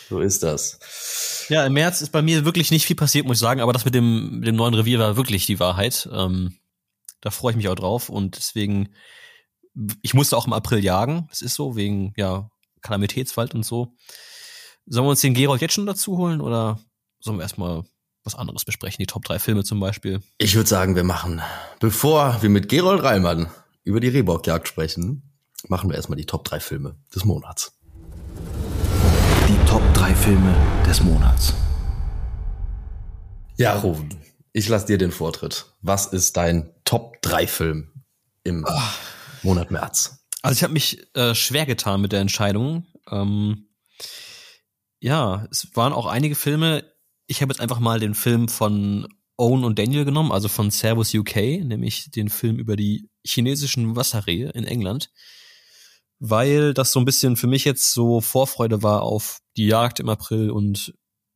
[0.10, 0.80] so ist das.
[1.50, 3.86] Ja, im März ist bei mir wirklich nicht viel passiert, muss ich sagen, aber das
[3.86, 6.08] mit dem, mit dem neuen Revier war wirklich die Wahrheit.
[6.12, 6.56] Ähm,
[7.22, 8.90] da freue ich mich auch drauf und deswegen,
[10.02, 11.28] ich musste auch im April jagen.
[11.30, 12.50] Das ist so, wegen, ja,
[12.82, 13.96] Kalamitätswald und so.
[14.88, 16.80] Sollen wir uns den Gerold jetzt schon dazu holen oder
[17.20, 17.84] sollen wir erstmal
[18.24, 18.98] was anderes besprechen?
[19.00, 20.22] Die Top 3 Filme zum Beispiel.
[20.38, 21.42] Ich würde sagen, wir machen,
[21.80, 23.50] bevor wir mit Gerold Reimann
[23.84, 25.32] über die Rehbockjagd sprechen,
[25.68, 27.80] machen wir erstmal die Top 3 Filme des Monats.
[29.48, 30.56] Die Top 3 Filme
[30.86, 31.54] des Monats.
[33.58, 34.10] Ja, Ruben,
[34.54, 35.68] ich lasse dir den Vortritt.
[35.82, 38.04] Was ist dein Top 3 Film
[38.44, 38.66] im
[39.44, 40.26] Monat März?
[40.42, 42.86] Also ich habe mich äh, schwer getan mit der Entscheidung.
[43.10, 43.70] Ähm,
[45.00, 46.84] ja, es waren auch einige Filme.
[47.28, 51.14] Ich habe jetzt einfach mal den Film von Owen und Daniel genommen, also von Servus
[51.14, 55.12] UK, nämlich den Film über die chinesischen Wasserrehe in England,
[56.20, 60.10] weil das so ein bisschen für mich jetzt so Vorfreude war auf die Jagd im
[60.10, 60.94] April und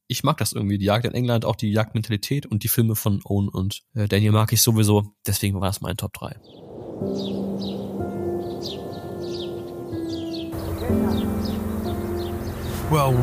[0.07, 3.21] ich mag das irgendwie, die Jagd in England, auch die Jagdmentalität und die Filme von
[3.25, 6.35] Owen und äh, Daniel mag ich sowieso, deswegen war das mein Top 3.
[12.91, 13.15] Well,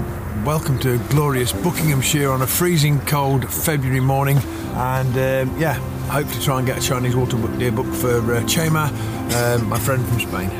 [0.45, 4.39] welcome to glorious Buckinghamshire on a freezing cold February morning,
[4.75, 7.87] and um, yeah, I hope to try and get a Chinese water book deer book
[7.95, 8.91] for uh, Chema,
[9.35, 10.51] um, my friend from Spain.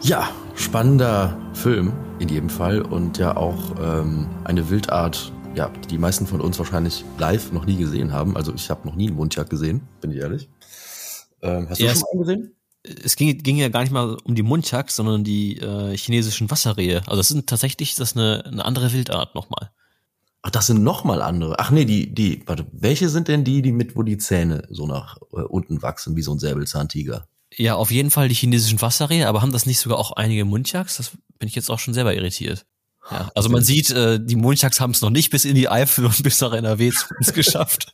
[0.00, 5.98] Ja, spannender Film in jedem Fall und ja auch ähm, eine Wildart, ja, die die
[5.98, 8.36] meisten von uns wahrscheinlich live noch nie gesehen haben.
[8.36, 10.48] Also ich habe noch nie einen Mundjagd gesehen, bin ich ehrlich.
[11.42, 12.54] Ähm, hast Ja, du es- schon mal gesehen?
[12.82, 16.98] es ging, ging ja gar nicht mal um die Mundjagd, sondern die äh, chinesischen Wasserrehe.
[17.06, 19.70] Also das sind tatsächlich das ist eine, eine andere Wildart nochmal.
[20.42, 21.58] Ach, das sind noch mal andere.
[21.58, 24.86] Ach nee, die, die, warte, welche sind denn die, die mit, wo die Zähne so
[24.86, 27.26] nach äh, unten wachsen, wie so ein Säbelzahntiger?
[27.56, 30.96] Ja, auf jeden Fall die chinesischen Wasserrehe, aber haben das nicht sogar auch einige Mundjaks?
[30.96, 32.64] Das bin ich jetzt auch schon selber irritiert.
[33.10, 36.06] Ja, also man sieht, äh, die Mundjaks haben es noch nicht bis in die Eifel
[36.06, 36.92] und bis nach NRW
[37.34, 37.92] geschafft.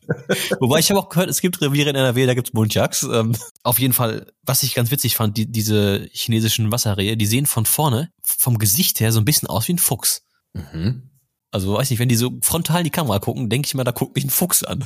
[0.61, 3.03] Wobei ich habe auch gehört, es gibt Reviere in NRW, da gibt's Mundjaks.
[3.05, 7.47] Ähm, auf jeden Fall, was ich ganz witzig fand, die, diese chinesischen Wasserrehe, die sehen
[7.47, 10.23] von vorne vom Gesicht her so ein bisschen aus wie ein Fuchs.
[10.53, 11.11] Mhm.
[11.51, 13.93] Also weiß nicht, wenn die so frontal in die Kamera gucken, denke ich mal, da
[13.93, 14.85] guckt mich ein Fuchs an.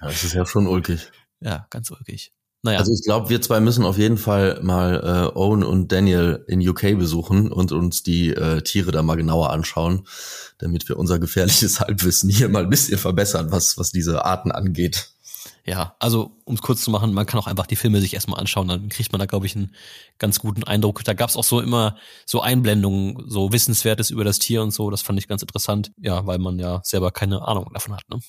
[0.00, 1.10] Ja, das ist ja schon ulkig.
[1.40, 2.32] Ja, ganz ulkig.
[2.62, 2.78] Naja.
[2.78, 6.66] Also ich glaube, wir zwei müssen auf jeden Fall mal äh, Owen und Daniel in
[6.66, 10.06] UK besuchen und uns die äh, Tiere da mal genauer anschauen,
[10.58, 15.10] damit wir unser gefährliches Halbwissen hier mal ein bisschen verbessern, was, was diese Arten angeht.
[15.64, 18.40] Ja, also um es kurz zu machen, man kann auch einfach die Filme sich erstmal
[18.40, 19.74] anschauen, dann kriegt man da, glaube ich, einen
[20.18, 21.04] ganz guten Eindruck.
[21.04, 21.96] Da gab es auch so immer
[22.26, 24.90] so Einblendungen, so Wissenswertes über das Tier und so.
[24.90, 28.02] Das fand ich ganz interessant, ja, weil man ja selber keine Ahnung davon hat.
[28.08, 28.20] Ne?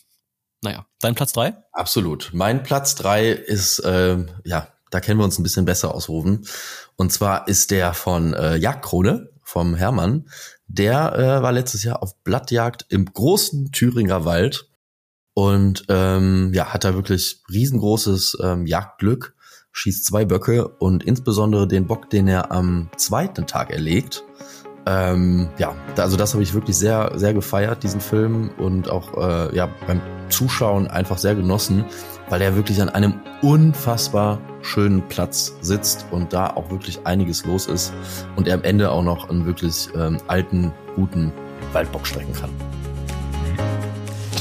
[0.62, 1.56] Naja, dein Platz drei?
[1.71, 2.32] Absolut.
[2.34, 6.45] Mein Platz drei ist, äh, ja, da kennen wir uns ein bisschen besser ausrufen.
[6.95, 10.30] Und zwar ist der von äh, Jagdkrone, vom Hermann.
[10.67, 14.69] Der äh, war letztes Jahr auf Blattjagd im großen Thüringer Wald
[15.34, 19.36] und ähm, ja, hat da wirklich riesengroßes ähm, Jagdglück,
[19.71, 24.24] schießt zwei Böcke und insbesondere den Bock, den er am zweiten Tag erlegt.
[24.86, 29.56] Ähm, ja, also das habe ich wirklich sehr, sehr gefeiert, diesen Film und auch äh,
[29.56, 31.86] ja beim Zuschauen einfach sehr genossen,
[32.30, 37.67] weil er wirklich an einem unfassbar schönen Platz sitzt und da auch wirklich einiges los
[37.67, 37.94] ist
[38.36, 41.32] und er am Ende auch noch einen wirklich ähm, alten, guten
[41.74, 42.50] Waldbock strecken kann.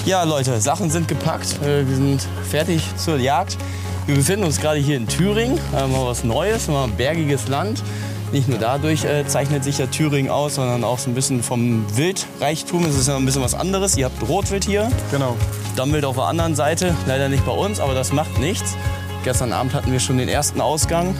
[0.06, 1.60] Ja, Leute, Sachen sind gepackt.
[1.62, 3.58] Äh, Wir sind fertig zur Jagd.
[4.06, 5.58] Wir befinden uns gerade hier in Thüringen.
[5.72, 7.82] Mal was Neues, mal bergiges Land.
[8.32, 11.84] Nicht nur dadurch äh, zeichnet sich ja Thüringen aus, sondern auch so ein bisschen vom
[11.96, 12.84] Wildreichtum.
[12.84, 13.96] Es ist ja ein bisschen was anderes.
[13.96, 14.88] Ihr habt Rotwild hier.
[15.10, 15.36] Genau.
[15.74, 16.94] Dammwild auf der anderen Seite.
[17.08, 18.76] Leider nicht bei uns, aber das macht nichts.
[19.24, 21.16] Gestern Abend hatten wir schon den ersten Ausgang.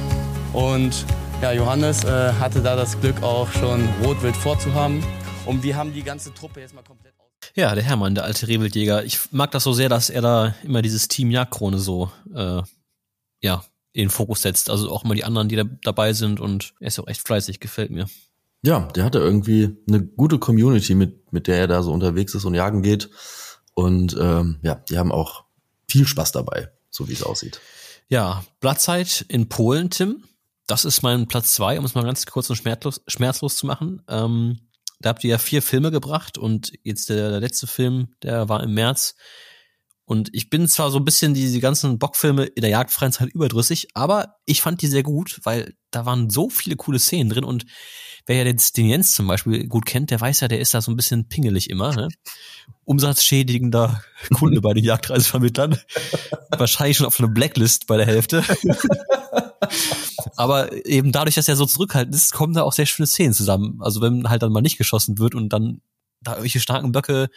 [0.52, 1.04] Und
[1.42, 5.02] ja, Johannes äh, hatte da das Glück, auch schon Rotwild vorzuhaben.
[5.46, 7.26] Und wir haben die ganze Truppe jetzt mal komplett aus.
[7.56, 9.04] Ja, der Hermann, der alte Rehwildjäger.
[9.04, 12.62] Ich mag das so sehr, dass er da immer dieses Team Jagdkrone so, äh,
[13.40, 14.70] ja, in den Fokus setzt.
[14.70, 17.60] Also auch immer die anderen, die da dabei sind und er ist auch echt fleißig,
[17.60, 18.06] gefällt mir.
[18.62, 22.44] Ja, der hatte irgendwie eine gute Community, mit, mit der er da so unterwegs ist
[22.44, 23.10] und jagen geht.
[23.74, 25.44] Und ähm, ja, die haben auch
[25.88, 27.60] viel Spaß dabei, so wie es aussieht.
[28.08, 30.24] Ja, Blattzeit in Polen, Tim.
[30.66, 34.02] Das ist mein Platz zwei, um es mal ganz kurz und schmerzlos, schmerzlos zu machen.
[34.08, 34.60] Ähm,
[35.00, 38.62] da habt ihr ja vier Filme gebracht und jetzt der, der letzte Film, der war
[38.62, 39.14] im März.
[40.10, 43.90] Und ich bin zwar so ein bisschen diese ganzen Bockfilme in der jagdfreien Zeit überdrüssig,
[43.94, 47.64] aber ich fand die sehr gut, weil da waren so viele coole Szenen drin und
[48.26, 50.80] wer ja den, den Jens zum Beispiel gut kennt, der weiß ja, der ist da
[50.80, 51.94] so ein bisschen pingelig immer.
[51.94, 52.08] Ne?
[52.84, 54.02] Umsatzschädigender
[54.34, 55.78] Kunde bei den Jagdreisevermittlern.
[56.50, 58.42] Wahrscheinlich schon auf einer Blacklist bei der Hälfte.
[60.34, 63.78] Aber eben dadurch, dass er so zurückhaltend ist, kommen da auch sehr schöne Szenen zusammen.
[63.80, 65.82] Also wenn halt dann mal nicht geschossen wird und dann
[66.20, 67.28] da irgendwelche starken Böcke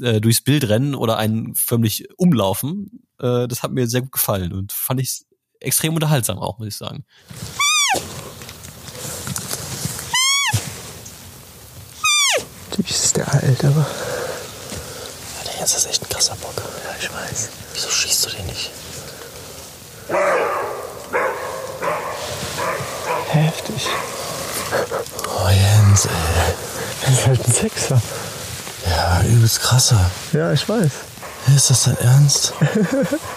[0.00, 4.52] äh, durchs Bild rennen oder einen förmlich umlaufen, äh, das hat mir sehr gut gefallen
[4.52, 5.24] und fand ich
[5.60, 7.04] extrem unterhaltsam auch, muss ich sagen.
[12.70, 13.86] Du bist der Alte, aber.
[15.46, 16.54] Der Jens ist echt ein krasser Bock.
[16.56, 17.48] Ja, ich weiß.
[17.72, 18.70] Wieso schießt du den nicht?
[23.28, 23.86] Heftig.
[25.26, 26.10] Oh, Jens, ey.
[27.02, 28.02] Das ist halt ein Sechser.
[28.96, 30.10] Ja, übelst krasser.
[30.32, 30.92] Ja, ich weiß.
[31.56, 32.54] Ist das dein Ernst?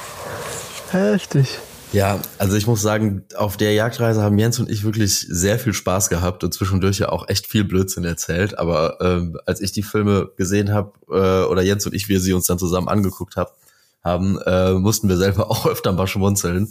[0.91, 1.57] Heftig.
[1.93, 5.73] Ja, also ich muss sagen, auf der Jagdreise haben Jens und ich wirklich sehr viel
[5.73, 8.59] Spaß gehabt und zwischendurch ja auch echt viel Blödsinn erzählt.
[8.59, 12.33] Aber ähm, als ich die Filme gesehen habe, äh, oder Jens und ich, wir sie
[12.33, 13.55] uns dann zusammen angeguckt hab,
[14.03, 16.69] haben, äh, mussten wir selber auch öfter mal schmunzeln.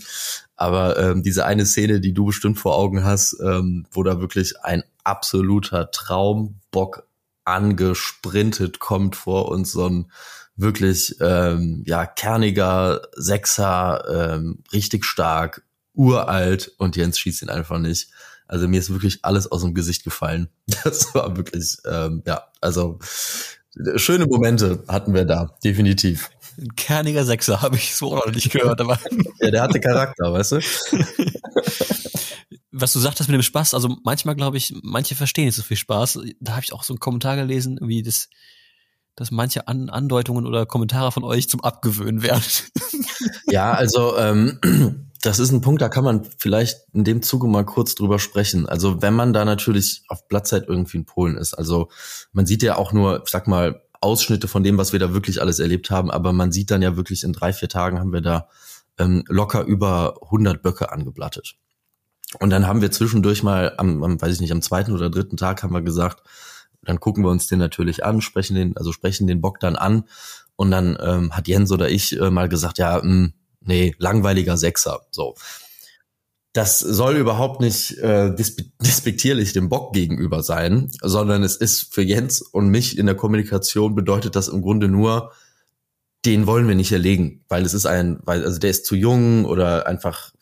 [0.54, 4.62] Aber ähm, diese eine Szene, die du bestimmt vor Augen hast, ähm, wo da wirklich
[4.62, 7.05] ein absoluter Traumbock
[7.46, 10.10] angesprintet kommt vor uns, so ein
[10.56, 15.62] wirklich ähm, ja kerniger Sechser, ähm, richtig stark,
[15.94, 18.10] uralt und Jens schießt ihn einfach nicht.
[18.48, 20.48] Also mir ist wirklich alles aus dem Gesicht gefallen.
[20.84, 22.98] Das war wirklich ähm, ja also
[23.96, 26.30] schöne Momente hatten wir da definitiv.
[26.58, 28.98] Ein kerniger Sechser habe ich so noch nicht gehört, aber
[29.40, 30.60] Ja, der hatte Charakter, weißt du?
[32.78, 35.76] was du sagtest mit dem Spaß, also manchmal glaube ich, manche verstehen nicht so viel
[35.76, 36.20] Spaß.
[36.40, 38.28] Da habe ich auch so einen Kommentar gelesen, wie das,
[39.14, 42.42] dass manche An Andeutungen oder Kommentare von euch zum Abgewöhnen werden.
[43.48, 44.58] Ja, also ähm,
[45.22, 48.68] das ist ein Punkt, da kann man vielleicht in dem Zuge mal kurz drüber sprechen.
[48.68, 51.88] Also wenn man da natürlich auf Blattzeit irgendwie in Polen ist, also
[52.32, 55.40] man sieht ja auch nur, ich sag mal, Ausschnitte von dem, was wir da wirklich
[55.40, 58.20] alles erlebt haben, aber man sieht dann ja wirklich in drei, vier Tagen haben wir
[58.20, 58.48] da
[58.98, 61.56] ähm, locker über 100 Böcke angeblattet.
[62.40, 65.36] Und dann haben wir zwischendurch mal am, am, weiß ich nicht, am zweiten oder dritten
[65.36, 66.22] Tag haben wir gesagt,
[66.82, 70.04] dann gucken wir uns den natürlich an, sprechen den, also sprechen den Bock dann an.
[70.56, 74.56] Und dann ähm, hat Jens oder ich äh, mal gesagt, ja, mh, hm, nee, langweiliger
[74.56, 75.00] Sechser.
[75.10, 75.34] So.
[76.52, 78.34] Das soll überhaupt nicht äh,
[78.80, 83.94] despektierlich dem Bock gegenüber sein, sondern es ist für Jens und mich in der Kommunikation
[83.94, 85.32] bedeutet das im Grunde nur,
[86.24, 89.44] den wollen wir nicht erlegen, weil es ist ein, weil also der ist zu jung
[89.44, 90.32] oder einfach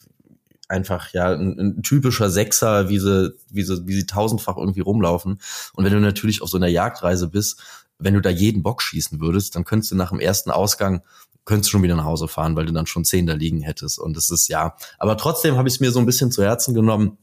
[0.74, 5.40] einfach ja ein, ein typischer Sechser, wie sie, wie sie, wie sie tausendfach irgendwie rumlaufen.
[5.74, 7.62] Und wenn du natürlich auf so einer Jagdreise bist,
[7.98, 11.02] wenn du da jeden Bock schießen würdest, dann könntest du nach dem ersten Ausgang
[11.44, 13.98] könntest du schon wieder nach Hause fahren, weil du dann schon zehn da liegen hättest.
[13.98, 16.74] Und das ist ja, aber trotzdem habe ich es mir so ein bisschen zu Herzen
[16.74, 17.18] genommen,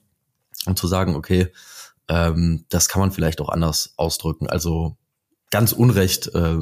[0.66, 1.52] um zu sagen, okay,
[2.08, 4.48] ähm, das kann man vielleicht auch anders ausdrücken.
[4.48, 4.96] Also
[5.50, 6.60] ganz unrecht äh,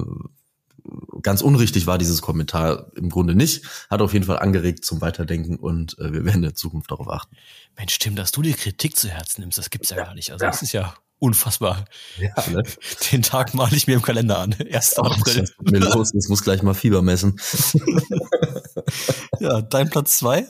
[1.22, 3.66] ganz unrichtig war dieses Kommentar im Grunde nicht.
[3.90, 7.36] Hat auf jeden Fall angeregt zum Weiterdenken und äh, wir werden in Zukunft darauf achten.
[7.78, 10.06] Mensch, Tim, dass du die Kritik zu Herzen nimmst, das gibt's ja, ja.
[10.06, 10.32] gar nicht.
[10.32, 10.52] Also ja.
[10.52, 11.86] das ist ja unfassbar.
[12.18, 12.64] Ja, ne?
[13.12, 14.56] Den Tag male ich mir im Kalender an.
[14.72, 14.96] 1.
[14.98, 15.46] Oh, April.
[15.62, 17.40] Mir los, ich muss gleich mal Fieber messen.
[19.40, 20.48] ja, dein Platz zwei?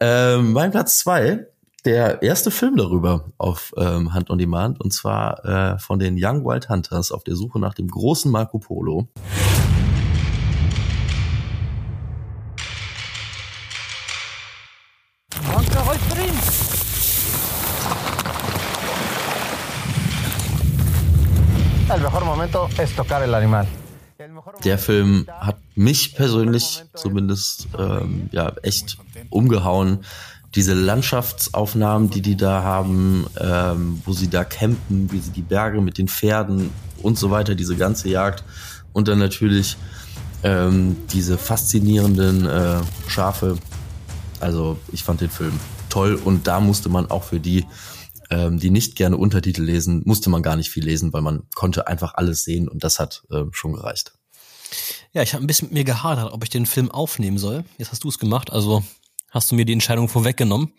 [0.00, 1.46] Ähm, mein Platz zwei
[1.86, 6.44] der erste Film darüber auf ähm, Hand on Demand und zwar äh, von den Young
[6.44, 9.08] Wild Hunters auf der Suche nach dem großen Marco Polo.
[23.32, 23.66] Animal.
[24.64, 28.98] Der Film hat mich persönlich zumindest ähm, ja echt
[29.30, 30.04] umgehauen
[30.56, 35.82] diese Landschaftsaufnahmen, die die da haben, ähm, wo sie da campen, wie sie die Berge
[35.82, 36.70] mit den Pferden
[37.02, 38.42] und so weiter, diese ganze Jagd
[38.94, 39.76] und dann natürlich
[40.42, 43.58] ähm, diese faszinierenden äh, Schafe.
[44.40, 47.66] Also ich fand den Film toll und da musste man auch für die,
[48.30, 51.86] ähm, die nicht gerne Untertitel lesen, musste man gar nicht viel lesen, weil man konnte
[51.86, 54.12] einfach alles sehen und das hat äh, schon gereicht.
[55.12, 57.64] Ja, ich habe ein bisschen mit mir gehadert, ob ich den Film aufnehmen soll.
[57.78, 58.82] Jetzt hast du es gemacht, also
[59.36, 60.72] hast du mir die Entscheidung vorweggenommen.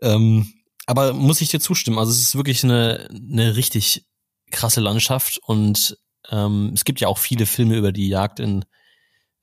[0.00, 0.52] Ähm,
[0.86, 4.06] aber muss ich dir zustimmen, also es ist wirklich eine, eine richtig
[4.50, 5.98] krasse Landschaft und
[6.30, 8.64] ähm, es gibt ja auch viele Filme über die Jagd in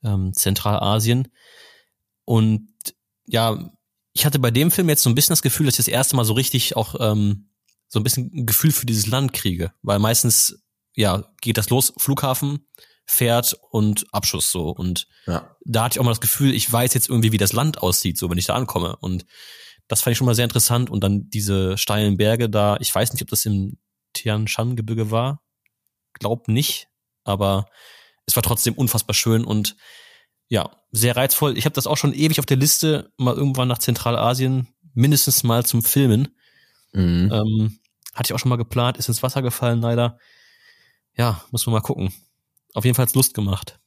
[0.04, 1.28] ähm, Zentralasien.
[2.24, 2.68] Und
[3.26, 3.70] ja,
[4.12, 6.16] ich hatte bei dem Film jetzt so ein bisschen das Gefühl, dass ich das erste
[6.16, 7.50] Mal so richtig auch ähm,
[7.88, 9.72] so ein bisschen ein Gefühl für dieses Land kriege.
[9.82, 10.62] Weil meistens,
[10.94, 12.66] ja, geht das los, Flughafen,
[13.10, 14.70] Pferd und Abschuss so.
[14.70, 15.56] Und ja.
[15.64, 18.16] da hatte ich auch mal das Gefühl, ich weiß jetzt irgendwie, wie das Land aussieht,
[18.16, 18.96] so wenn ich da ankomme.
[19.00, 19.26] Und
[19.88, 20.90] das fand ich schon mal sehr interessant.
[20.90, 23.78] Und dann diese steilen Berge da, ich weiß nicht, ob das im
[24.12, 25.42] Tian Shan Gebirge war.
[26.14, 26.86] Glaub nicht,
[27.24, 27.66] aber
[28.26, 29.76] es war trotzdem unfassbar schön und
[30.48, 31.58] ja, sehr reizvoll.
[31.58, 35.64] Ich habe das auch schon ewig auf der Liste, mal irgendwann nach Zentralasien, mindestens mal
[35.64, 36.28] zum Filmen.
[36.92, 37.30] Mhm.
[37.32, 37.78] Ähm,
[38.14, 40.18] hatte ich auch schon mal geplant, ist ins Wasser gefallen leider.
[41.16, 42.12] Ja, muss man mal gucken
[42.74, 43.78] auf jeden Fall Lust gemacht.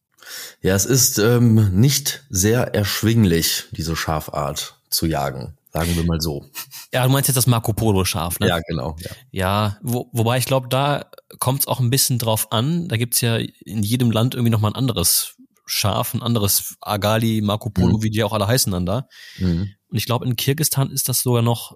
[0.62, 5.58] Ja, es ist ähm, nicht sehr erschwinglich, diese Schafart zu jagen.
[5.72, 6.46] Sagen wir mal so.
[6.94, 8.48] Ja, du meinst jetzt das Marco Polo Schaf, ne?
[8.48, 8.96] Ja, genau.
[9.00, 12.88] Ja, ja wo, wobei ich glaube, da kommt es auch ein bisschen drauf an.
[12.88, 17.72] Da gibt's ja in jedem Land irgendwie nochmal ein anderes Schaf, ein anderes Agali, Marco
[17.72, 18.04] Polo, mhm.
[18.04, 19.08] wie die auch alle heißen dann da.
[19.40, 19.74] Mhm.
[19.88, 21.76] Und ich glaube, in Kirgistan ist das sogar noch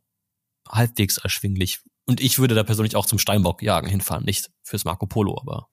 [0.69, 1.79] halbwegs erschwinglich.
[2.05, 5.69] Und ich würde da persönlich auch zum Steinbock jagen hinfahren, nicht fürs Marco Polo, aber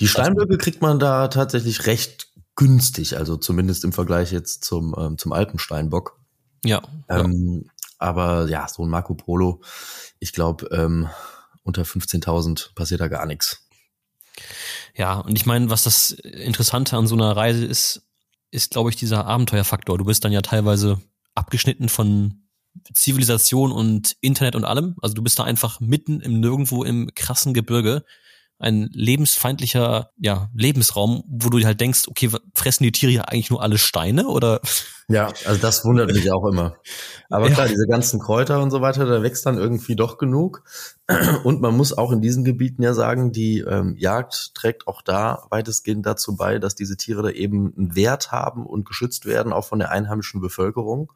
[0.00, 5.18] die Steinböcke kriegt man da tatsächlich recht günstig, also zumindest im Vergleich jetzt zum, ähm,
[5.18, 6.18] zum Alpensteinbock.
[6.64, 6.82] Ja.
[7.08, 7.72] Ähm, ja.
[7.98, 9.60] Aber ja, so ein Marco Polo,
[10.18, 11.08] ich glaube, ähm,
[11.62, 13.68] unter 15.000 passiert da gar nichts.
[14.94, 18.08] Ja, und ich meine, was das Interessante an so einer Reise ist,
[18.50, 19.98] ist, glaube ich, dieser Abenteuerfaktor.
[19.98, 21.00] Du bist dann ja teilweise
[21.34, 22.48] abgeschnitten von
[22.94, 24.96] Zivilisation und Internet und allem.
[25.02, 28.04] Also du bist da einfach mitten im Nirgendwo im krassen Gebirge
[28.58, 33.62] ein lebensfeindlicher ja, Lebensraum, wo du halt denkst, okay, fressen die Tiere ja eigentlich nur
[33.62, 34.60] alle Steine oder?
[35.10, 36.76] Ja, also das wundert mich auch immer.
[37.30, 37.54] Aber ja.
[37.54, 40.64] klar, diese ganzen Kräuter und so weiter, da wächst dann irgendwie doch genug.
[41.44, 45.44] Und man muss auch in diesen Gebieten ja sagen, die ähm, Jagd trägt auch da
[45.48, 49.64] weitestgehend dazu bei, dass diese Tiere da eben einen Wert haben und geschützt werden, auch
[49.64, 51.12] von der einheimischen Bevölkerung.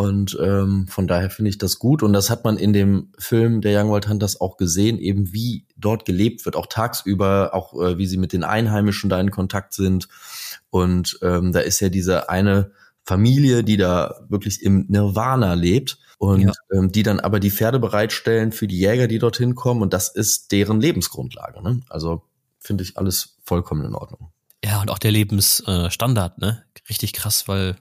[0.00, 2.02] Und ähm, von daher finde ich das gut.
[2.02, 5.66] Und das hat man in dem Film der Young Wild Hunters auch gesehen, eben wie
[5.76, 9.74] dort gelebt wird, auch tagsüber, auch äh, wie sie mit den Einheimischen da in Kontakt
[9.74, 10.08] sind.
[10.70, 12.70] Und ähm, da ist ja diese eine
[13.04, 16.52] Familie, die da wirklich im Nirvana lebt und ja.
[16.72, 19.82] ähm, die dann aber die Pferde bereitstellen für die Jäger, die dorthin kommen.
[19.82, 21.62] Und das ist deren Lebensgrundlage.
[21.62, 21.82] Ne?
[21.90, 22.22] Also
[22.58, 24.32] finde ich alles vollkommen in Ordnung.
[24.64, 26.64] Ja, und auch der Lebensstandard, ne?
[26.88, 27.76] Richtig krass, weil,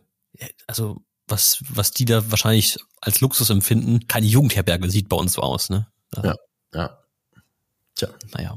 [0.67, 5.41] also, was, was die da wahrscheinlich als Luxus empfinden, keine Jugendherberge sieht bei uns so
[5.41, 5.87] aus, ne?
[6.15, 6.35] Ja,
[6.73, 6.99] ja.
[7.95, 8.09] Tja.
[8.33, 8.55] Naja.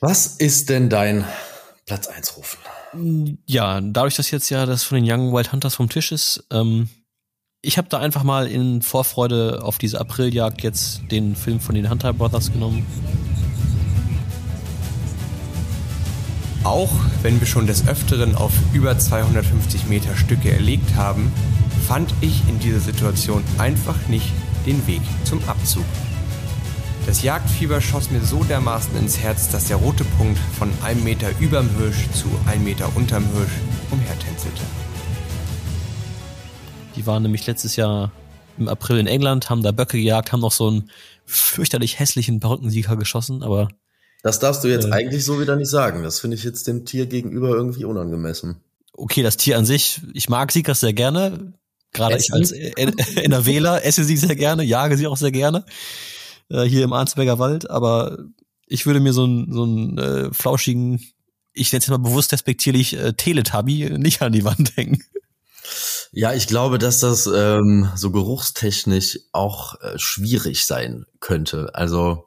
[0.00, 1.24] Was ist denn dein
[1.86, 2.58] Platz 1 rufen?
[3.46, 6.88] Ja, dadurch, dass jetzt ja das von den Young Wild Hunters vom Tisch ist, ähm,
[7.62, 11.90] ich habe da einfach mal in Vorfreude auf diese Apriljagd jetzt den Film von den
[11.90, 12.86] Hunter Brothers genommen.
[16.66, 16.90] Auch
[17.22, 21.32] wenn wir schon des Öfteren auf über 250 Meter Stücke erlegt haben,
[21.86, 24.32] fand ich in dieser Situation einfach nicht
[24.66, 25.84] den Weg zum Abzug.
[27.06, 31.30] Das Jagdfieber schoss mir so dermaßen ins Herz, dass der rote Punkt von einem Meter
[31.38, 33.60] überm Hirsch zu einem Meter unterm Hirsch
[33.92, 34.62] umhertänzelte.
[36.96, 38.10] Die waren nämlich letztes Jahr
[38.58, 40.90] im April in England, haben da Böcke gejagt, haben noch so einen
[41.26, 43.68] fürchterlich hässlichen Perückensieger geschossen, aber
[44.26, 44.92] Das darfst du jetzt Äh.
[44.92, 46.02] eigentlich so wieder nicht sagen.
[46.02, 48.56] Das finde ich jetzt dem Tier gegenüber irgendwie unangemessen.
[48.92, 51.52] okay, das Tier an sich, ich mag Siegers sehr gerne.
[51.92, 52.98] Gerade ich als Essen?
[53.16, 55.64] NRWler esse sie sehr gerne, jage sie auch sehr gerne.
[56.48, 58.18] Äh, hier im Arnsberger Wald, aber
[58.66, 61.00] ich würde mir so einen, so einen äh, flauschigen,
[61.52, 65.04] ich nenne es mal bewusst respektierlich, äh, Teletubby nicht an die Wand hängen.
[66.10, 71.70] Ja, ich glaube, dass das ähm, so geruchstechnisch auch äh, schwierig sein könnte.
[71.74, 72.24] Also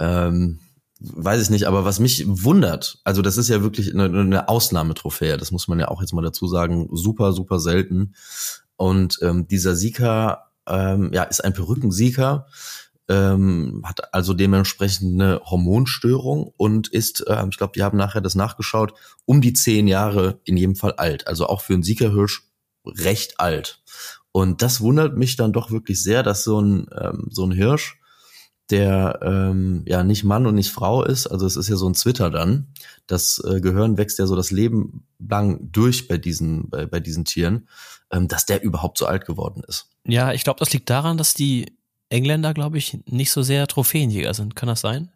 [0.00, 0.58] ähm,
[1.02, 5.36] weiß ich nicht, aber was mich wundert, also das ist ja wirklich eine, eine Ausnahmetrophäe,
[5.36, 8.14] das muss man ja auch jetzt mal dazu sagen, super, super selten.
[8.76, 12.46] Und ähm, dieser Sika ähm, ja, ist ein Perückensieker,
[13.08, 18.34] ähm, hat also dementsprechend eine Hormonstörung und ist, ähm, ich glaube, die haben nachher das
[18.34, 21.26] nachgeschaut, um die zehn Jahre in jedem Fall alt.
[21.26, 22.44] Also auch für einen Siegerhirsch
[22.86, 23.82] recht alt.
[24.32, 27.98] Und das wundert mich dann doch wirklich sehr, dass so ein, ähm, so ein Hirsch,
[28.70, 31.94] der ähm, ja nicht Mann und nicht Frau ist, also es ist ja so ein
[31.94, 32.68] Zwitter dann.
[33.06, 37.24] Das äh, Gehirn wächst ja so das Leben lang durch bei diesen, bei, bei diesen
[37.24, 37.68] Tieren,
[38.10, 39.90] ähm, dass der überhaupt so alt geworden ist.
[40.06, 41.76] Ja, ich glaube, das liegt daran, dass die
[42.08, 44.56] Engländer, glaube ich, nicht so sehr Trophäenjäger sind.
[44.56, 45.10] Kann das sein?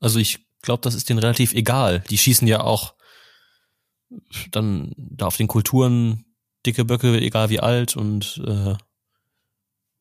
[0.00, 2.04] Also ich glaube, das ist denen relativ egal.
[2.10, 2.94] Die schießen ja auch
[4.50, 6.24] dann da auf den Kulturen
[6.66, 8.74] dicke Böcke, egal wie alt und äh,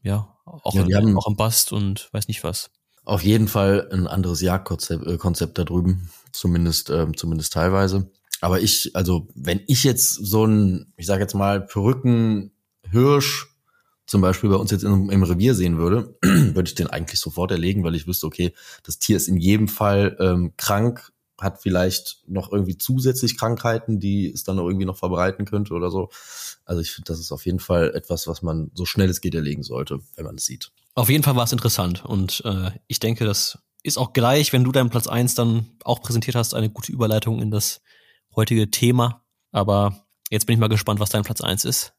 [0.03, 2.69] ja, auch, Ja, die haben- auch am Bast und weiß nicht was.
[3.11, 8.09] Auf jeden Fall ein anderes Jagdkonzept äh, da drüben, zumindest ähm, zumindest teilweise.
[8.39, 12.51] Aber ich, also wenn ich jetzt so ein, ich sage jetzt mal Perücken
[12.89, 13.47] Hirsch
[14.05, 17.51] zum Beispiel bei uns jetzt im, im Revier sehen würde, würde ich den eigentlich sofort
[17.51, 21.11] erlegen, weil ich wüsste, okay, das Tier ist in jedem Fall ähm, krank,
[21.41, 26.09] hat vielleicht noch irgendwie zusätzlich Krankheiten, die es dann irgendwie noch verbreiten könnte oder so.
[26.65, 29.35] Also ich finde, das ist auf jeden Fall etwas, was man so schnell es geht
[29.35, 30.71] erlegen sollte, wenn man es sieht.
[30.95, 34.63] Auf jeden Fall war es interessant und äh, ich denke, das ist auch gleich, wenn
[34.63, 37.81] du deinen Platz eins dann auch präsentiert hast, eine gute Überleitung in das
[38.35, 39.23] heutige Thema.
[39.51, 41.93] Aber jetzt bin ich mal gespannt, was dein Platz eins ist.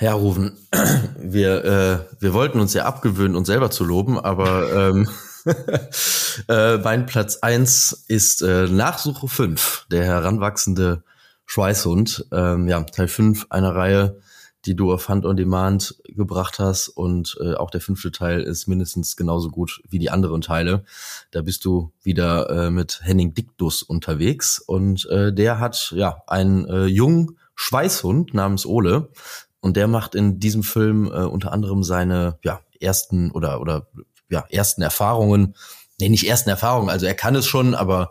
[0.00, 0.56] Ja, Rufen,
[1.18, 5.08] wir, äh, wir wollten uns ja abgewöhnen, uns selber zu loben, aber ähm,
[6.48, 11.02] äh, mein Platz eins ist äh, Nachsuche 5, der heranwachsende
[11.46, 12.26] Schweißhund.
[12.32, 14.20] Ähm, ja, Teil 5 einer Reihe,
[14.66, 18.66] die du auf Hand on Demand gebracht hast und äh, auch der fünfte Teil ist
[18.66, 20.84] mindestens genauso gut wie die anderen Teile.
[21.30, 26.66] Da bist du wieder äh, mit Henning Dictus unterwegs und äh, der hat ja einen
[26.66, 29.10] äh, jungen Schweißhund namens Ole
[29.60, 33.88] und der macht in diesem Film äh, unter anderem seine ja, ersten oder oder
[34.30, 35.54] ja, ersten Erfahrungen.
[35.98, 38.10] Nee, nicht ersten Erfahrungen, also er kann es schon, aber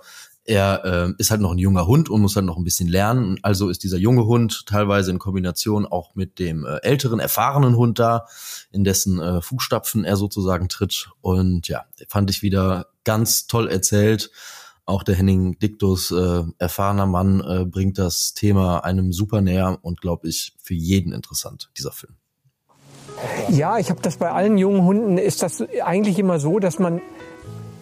[0.50, 3.38] er äh, ist halt noch ein junger Hund und muss halt noch ein bisschen lernen.
[3.44, 8.00] Also ist dieser junge Hund teilweise in Kombination auch mit dem äh, älteren, erfahrenen Hund
[8.00, 8.26] da,
[8.72, 11.12] in dessen äh, Fußstapfen er sozusagen tritt.
[11.22, 14.32] Und ja, fand ich wieder ganz toll erzählt.
[14.86, 20.02] Auch der Henning Dictus, äh, erfahrener Mann, äh, bringt das Thema einem super näher und
[20.02, 22.16] glaube ich für jeden interessant, dieser Film.
[23.50, 27.02] Ja, ich habe das bei allen jungen Hunden, ist das eigentlich immer so, dass man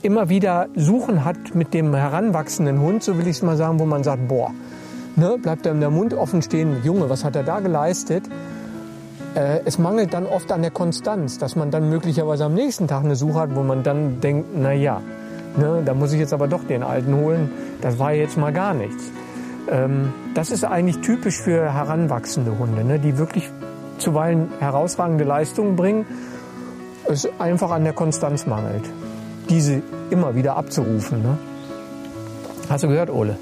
[0.02, 3.86] immer wieder Suchen hat mit dem heranwachsenden Hund, so will ich es mal sagen, wo
[3.86, 4.52] man sagt, boah,
[5.16, 8.24] ne, bleibt einem der Mund offen stehen, Junge, was hat er da geleistet?
[9.36, 13.04] Äh, es mangelt dann oft an der Konstanz, dass man dann möglicherweise am nächsten Tag
[13.04, 15.02] eine Suche hat, wo man dann denkt, na ja,
[15.58, 18.74] ne, da muss ich jetzt aber doch den Alten holen, das war jetzt mal gar
[18.74, 19.12] nichts.
[19.70, 23.50] Ähm, das ist eigentlich typisch für heranwachsende Hunde, ne, die wirklich
[23.98, 26.06] zuweilen herausragende Leistungen bringen,
[27.08, 28.84] es einfach an der Konstanz mangelt,
[29.50, 31.22] diese immer wieder abzurufen.
[31.22, 31.38] Ne?
[32.70, 33.38] Hast du gehört, Ole?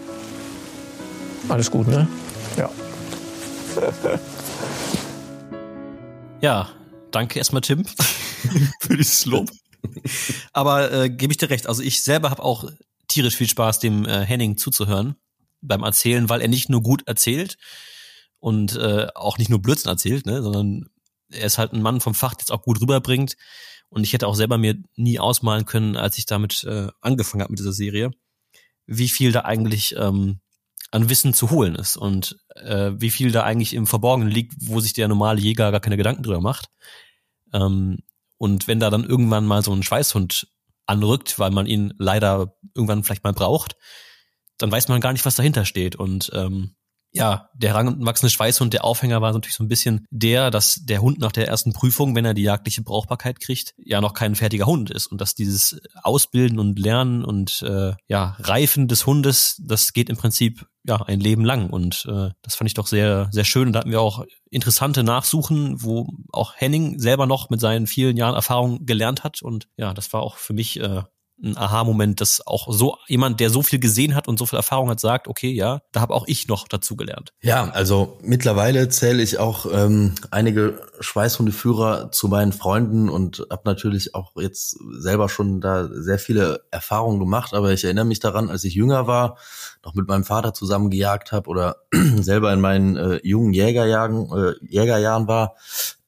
[1.50, 2.08] Alles gut, ne?
[2.58, 2.70] Ja.
[6.42, 6.70] Ja,
[7.10, 7.86] danke erstmal, Tim,
[8.80, 9.50] für dieses Lob.
[10.54, 11.68] Aber äh, gebe ich dir recht.
[11.68, 12.70] Also ich selber habe auch
[13.08, 15.16] tierisch viel Spaß, dem äh, Henning zuzuhören
[15.62, 17.58] beim Erzählen, weil er nicht nur gut erzählt
[18.46, 20.86] und äh, auch nicht nur Blödsinn erzählt, ne, sondern
[21.32, 23.38] er ist halt ein Mann vom Fach, der es auch gut rüberbringt.
[23.90, 27.52] Und ich hätte auch selber mir nie ausmalen können, als ich damit äh, angefangen habe
[27.52, 28.12] mit dieser Serie,
[28.86, 30.42] wie viel da eigentlich ähm,
[30.92, 34.80] an Wissen zu holen ist und äh, wie viel da eigentlich im Verborgenen liegt, wo
[34.80, 36.70] sich der normale Jäger gar keine Gedanken drüber macht.
[37.52, 37.98] Ähm,
[38.38, 40.50] und wenn da dann irgendwann mal so ein Schweißhund
[40.86, 43.76] anrückt, weil man ihn leider irgendwann vielleicht mal braucht,
[44.60, 45.96] dann weiß man gar nicht, was dahinter steht.
[45.96, 46.76] Und ähm,
[47.16, 51.20] ja, der heranwachsende Schweißhund, der Aufhänger war natürlich so ein bisschen der, dass der Hund
[51.20, 54.90] nach der ersten Prüfung, wenn er die jagdliche Brauchbarkeit kriegt, ja noch kein fertiger Hund
[54.92, 60.10] ist und dass dieses Ausbilden und Lernen und äh, ja Reifen des Hundes, das geht
[60.10, 63.68] im Prinzip ja ein Leben lang und äh, das fand ich doch sehr sehr schön.
[63.68, 68.18] Und da hatten wir auch interessante Nachsuchen, wo auch Henning selber noch mit seinen vielen
[68.18, 71.04] Jahren Erfahrung gelernt hat und ja, das war auch für mich äh,
[71.44, 74.90] ein Aha-Moment, dass auch so jemand, der so viel gesehen hat und so viel Erfahrung
[74.90, 77.34] hat, sagt, okay, ja, da habe auch ich noch dazu gelernt.
[77.42, 84.16] Ja, also mittlerweile zähle ich auch ähm, einige Schweißhundeführer zu meinen Freunden und habe natürlich
[84.16, 87.54] auch jetzt selber schon da sehr viele Erfahrungen gemacht.
[87.54, 89.38] Aber ich erinnere mich daran, als ich jünger war,
[89.84, 91.78] noch mit meinem Vater zusammen gejagt habe oder
[92.22, 95.56] selber in meinen äh, jungen Jägerjahren, äh, Jägerjahren war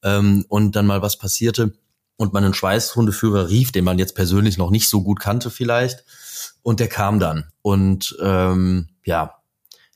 [0.04, 1.74] ähm, und dann mal was passierte
[2.18, 6.04] und man einen Schweißhundeführer rief, den man jetzt persönlich noch nicht so gut kannte vielleicht.
[6.64, 7.46] Und der kam dann.
[7.62, 9.38] Und ähm, ja,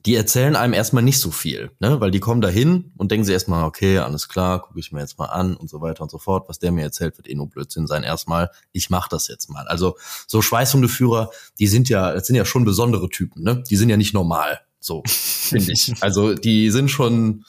[0.05, 1.99] die erzählen einem erstmal nicht so viel, ne?
[1.99, 5.19] weil die kommen dahin und denken sie erstmal, okay, alles klar, gucke ich mir jetzt
[5.19, 6.49] mal an und so weiter und so fort.
[6.49, 8.03] Was der mir erzählt, wird eh nur Blödsinn sein.
[8.03, 9.67] Erstmal, ich mache das jetzt mal.
[9.67, 13.63] Also so Schweißhundeführer, die sind ja, das sind ja schon besondere Typen, ne?
[13.69, 14.61] Die sind ja nicht normal.
[14.84, 15.94] So, finde ich.
[16.02, 17.46] Also die sind schon,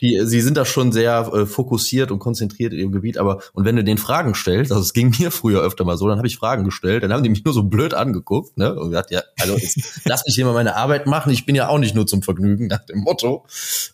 [0.00, 3.64] die, sie sind da schon sehr äh, fokussiert und konzentriert in ihrem Gebiet, aber und
[3.64, 6.26] wenn du den Fragen stellst, also es ging mir früher öfter mal so, dann habe
[6.26, 8.74] ich Fragen gestellt, dann haben die mich nur so blöd angeguckt, ne?
[8.74, 11.68] Und gesagt, ja, also jetzt, lass mich hier mal meine Arbeit machen, ich bin ja
[11.68, 13.46] auch nicht nur zum Vergnügen, nach dem Motto.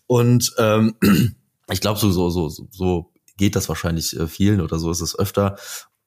[0.06, 0.94] Und ähm,
[1.70, 5.18] ich glaube, so, so, so, so geht das wahrscheinlich äh, vielen oder so ist es
[5.18, 5.56] öfter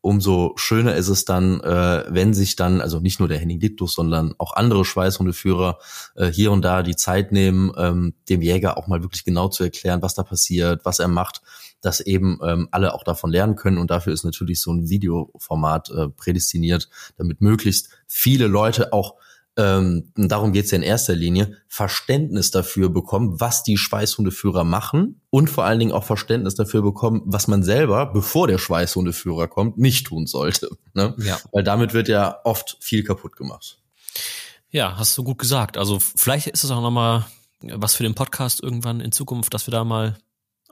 [0.01, 3.93] umso schöner ist es dann, äh, wenn sich dann, also nicht nur der Henning Dictus,
[3.93, 5.77] sondern auch andere Schweißhundeführer
[6.15, 9.63] äh, hier und da die Zeit nehmen, ähm, dem Jäger auch mal wirklich genau zu
[9.63, 11.41] erklären, was da passiert, was er macht,
[11.81, 13.77] dass eben ähm, alle auch davon lernen können.
[13.77, 19.15] Und dafür ist natürlich so ein Videoformat äh, prädestiniert, damit möglichst viele Leute auch
[19.61, 25.49] ähm, darum geht's ja in erster Linie, Verständnis dafür bekommen, was die Schweißhundeführer machen und
[25.49, 30.07] vor allen Dingen auch Verständnis dafür bekommen, was man selber, bevor der Schweißhundeführer kommt, nicht
[30.07, 30.69] tun sollte.
[30.93, 31.15] Ne?
[31.19, 31.39] Ja.
[31.53, 33.79] Weil damit wird ja oft viel kaputt gemacht.
[34.71, 35.77] Ja, hast du gut gesagt.
[35.77, 37.25] Also vielleicht ist es auch nochmal
[37.61, 40.17] was für den Podcast irgendwann in Zukunft, dass wir da mal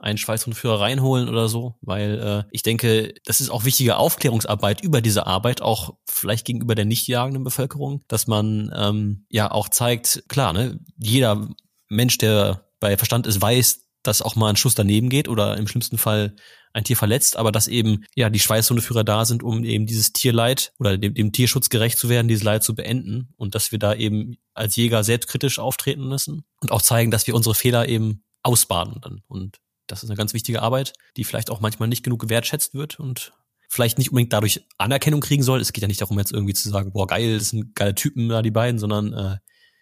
[0.00, 5.00] einen Schweißhundführer reinholen oder so, weil äh, ich denke, das ist auch wichtige Aufklärungsarbeit über
[5.00, 10.24] diese Arbeit, auch vielleicht gegenüber der nicht jagenden Bevölkerung, dass man ähm, ja auch zeigt,
[10.28, 11.48] klar, ne, jeder
[11.88, 15.68] Mensch, der bei Verstand ist, weiß, dass auch mal ein Schuss daneben geht oder im
[15.68, 16.34] schlimmsten Fall
[16.72, 20.72] ein Tier verletzt, aber dass eben ja die Schweißhundeführer da sind, um eben dieses Tierleid
[20.78, 23.94] oder dem, dem Tierschutz gerecht zu werden, dieses Leid zu beenden und dass wir da
[23.94, 29.00] eben als Jäger selbstkritisch auftreten müssen und auch zeigen, dass wir unsere Fehler eben ausbaden
[29.02, 29.58] dann und
[29.90, 33.32] das ist eine ganz wichtige Arbeit, die vielleicht auch manchmal nicht genug gewertschätzt wird und
[33.68, 35.60] vielleicht nicht unbedingt dadurch Anerkennung kriegen soll.
[35.60, 38.28] Es geht ja nicht darum, jetzt irgendwie zu sagen, boah, geil, das sind geile Typen
[38.28, 39.36] da, die beiden, sondern äh,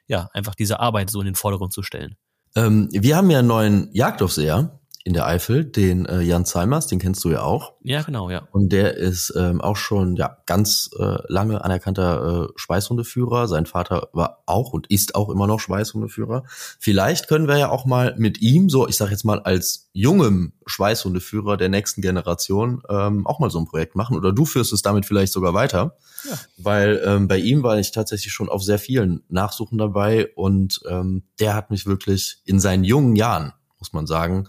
[0.06, 2.16] ja, einfach diese Arbeit so in den Vordergrund zu stellen.
[2.54, 4.77] Ähm, wir haben ja einen neuen Jagdaufseher
[5.08, 7.72] in der Eifel, den äh, Jan Zeimers, den kennst du ja auch.
[7.82, 8.46] Ja, genau, ja.
[8.52, 13.48] Und der ist ähm, auch schon ja ganz äh, lange anerkannter äh, Schweißhundeführer.
[13.48, 16.44] Sein Vater war auch und ist auch immer noch Schweißhundeführer.
[16.78, 20.52] Vielleicht können wir ja auch mal mit ihm, so ich sag jetzt mal als jungem
[20.66, 24.14] Schweißhundeführer der nächsten Generation, ähm, auch mal so ein Projekt machen.
[24.14, 25.96] Oder du führst es damit vielleicht sogar weiter.
[26.28, 26.38] Ja.
[26.58, 31.22] Weil ähm, bei ihm war ich tatsächlich schon auf sehr vielen Nachsuchen dabei und ähm,
[31.40, 34.48] der hat mich wirklich in seinen jungen Jahren, muss man sagen,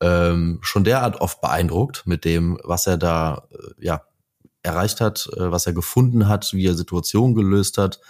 [0.00, 4.02] ähm, schon derart oft beeindruckt mit dem, was er da äh, ja
[4.62, 8.00] erreicht hat, äh, was er gefunden hat, wie er Situationen gelöst hat,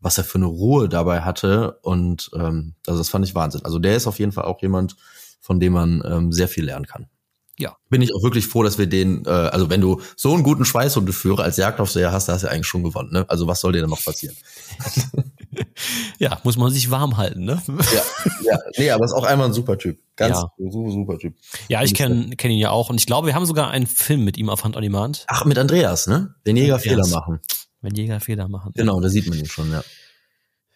[0.00, 3.64] was er für eine Ruhe dabei hatte und ähm, also das fand ich Wahnsinn.
[3.64, 4.96] Also der ist auf jeden Fall auch jemand,
[5.40, 7.08] von dem man ähm, sehr viel lernen kann.
[7.58, 7.76] Ja.
[7.88, 10.64] Bin ich auch wirklich froh, dass wir den, äh, also wenn du so einen guten
[10.64, 13.24] Schweißhundeführer als Jagdaufseher hast, da hast du ja eigentlich schon gewonnen, ne?
[13.28, 14.36] Also was soll dir denn noch passieren?
[16.18, 17.62] ja, muss man sich warm halten, ne?
[17.66, 18.02] ja,
[18.42, 19.98] ja, nee, aber ist auch einmal ein super Typ.
[20.16, 20.50] Ganz ja.
[20.58, 21.34] super, super Typ.
[21.68, 24.24] Ja, ich kenne kenn ihn ja auch und ich glaube, wir haben sogar einen Film
[24.24, 25.24] mit ihm auf Hand on Demand.
[25.28, 26.34] Ach, mit Andreas, ne?
[26.44, 27.40] Wenn Jäger Fehler machen.
[27.80, 28.72] Wenn Jäger Fehler machen.
[28.74, 29.82] Genau, da sieht man ihn schon, ja.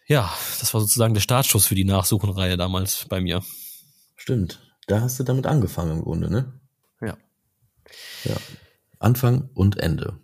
[0.07, 3.43] Ja, das war sozusagen der Startschuss für die Nachsuchenreihe damals bei mir.
[4.15, 4.59] Stimmt.
[4.87, 6.60] Da hast du damit angefangen im Grunde, ne?
[8.23, 8.35] Ja.
[8.99, 10.17] Anfang und Ende.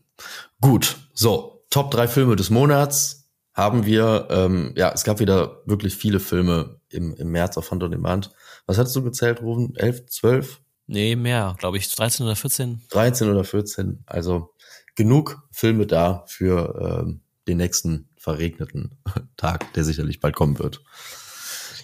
[0.62, 5.96] Gut, so, Top drei Filme des Monats haben wir, ähm, ja, es gab wieder wirklich
[5.96, 8.32] viele Filme im, im März auf Hand on Demand.
[8.68, 9.76] Was hattest du gezählt, Rufen?
[9.76, 10.62] 11, 12?
[10.86, 11.94] Nee, mehr, glaube ich.
[11.94, 12.84] 13 oder 14.
[12.90, 14.04] 13 oder 14.
[14.06, 14.54] Also
[14.96, 18.98] genug Filme da für ähm, den nächsten verregneten
[19.38, 20.82] Tag, der sicherlich bald kommen wird.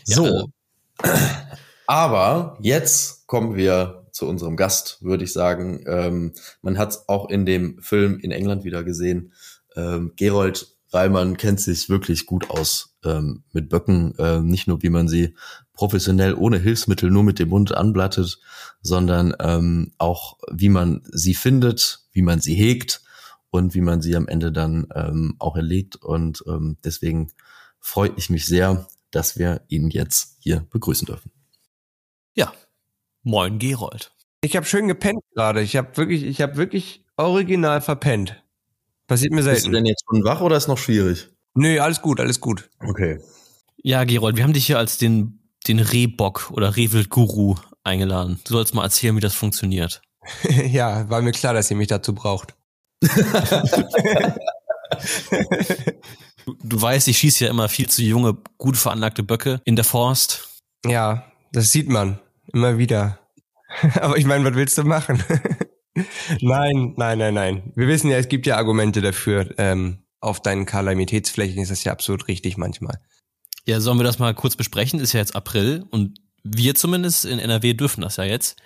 [0.08, 0.24] Ja, so.
[0.26, 0.50] also-
[1.88, 5.84] Aber jetzt kommen wir zu unserem Gast, würde ich sagen.
[5.88, 9.34] Ähm, man hat es auch in dem Film in England wieder gesehen.
[9.76, 14.14] Ähm, Gerold Reimann kennt sich wirklich gut aus ähm, mit Böcken.
[14.20, 15.36] Ähm, nicht nur, wie man sie
[15.74, 18.40] professionell ohne Hilfsmittel nur mit dem Mund anblattet,
[18.82, 23.02] sondern ähm, auch, wie man sie findet, wie man sie hegt
[23.50, 25.96] und wie man sie am Ende dann ähm, auch erlegt.
[25.96, 27.32] Und ähm, deswegen
[27.80, 31.32] freue ich mich sehr, dass wir ihn jetzt hier begrüßen dürfen.
[32.36, 32.54] Ja.
[33.24, 34.12] Moin, Gerold.
[34.42, 35.62] Ich habe schön gepennt gerade.
[35.62, 38.44] Ich habe wirklich, ich habe wirklich original verpennt.
[39.08, 39.72] Passiert mir Bist du selten.
[39.72, 41.30] denn jetzt schon wach oder ist noch schwierig?
[41.54, 42.70] Nö, alles gut, alles gut.
[42.80, 43.20] Okay.
[43.82, 48.40] Ja, Gerold, wir haben dich hier als den, den Rehbock oder Rehwild-Guru eingeladen.
[48.46, 50.02] Du sollst mal erzählen, wie das funktioniert.
[50.68, 52.56] ja, war mir klar, dass ihr mich dazu braucht.
[56.46, 59.86] Du, du weißt, ich schieße ja immer viel zu junge, gut veranlagte Böcke in der
[59.86, 60.62] Forst.
[60.86, 62.20] Ja, das sieht man
[62.54, 63.20] immer wieder.
[64.02, 65.24] Aber ich meine, was willst du machen?
[66.42, 67.74] nein, nein, nein, nein.
[67.76, 69.54] Wir wissen ja, es gibt ja Argumente dafür.
[69.58, 73.00] Ähm, auf deinen Kalamitätsflächen ist das ja absolut richtig manchmal.
[73.66, 75.00] Ja, sollen wir das mal kurz besprechen?
[75.00, 78.58] Ist ja jetzt April und wir zumindest in NRW dürfen das ja jetzt.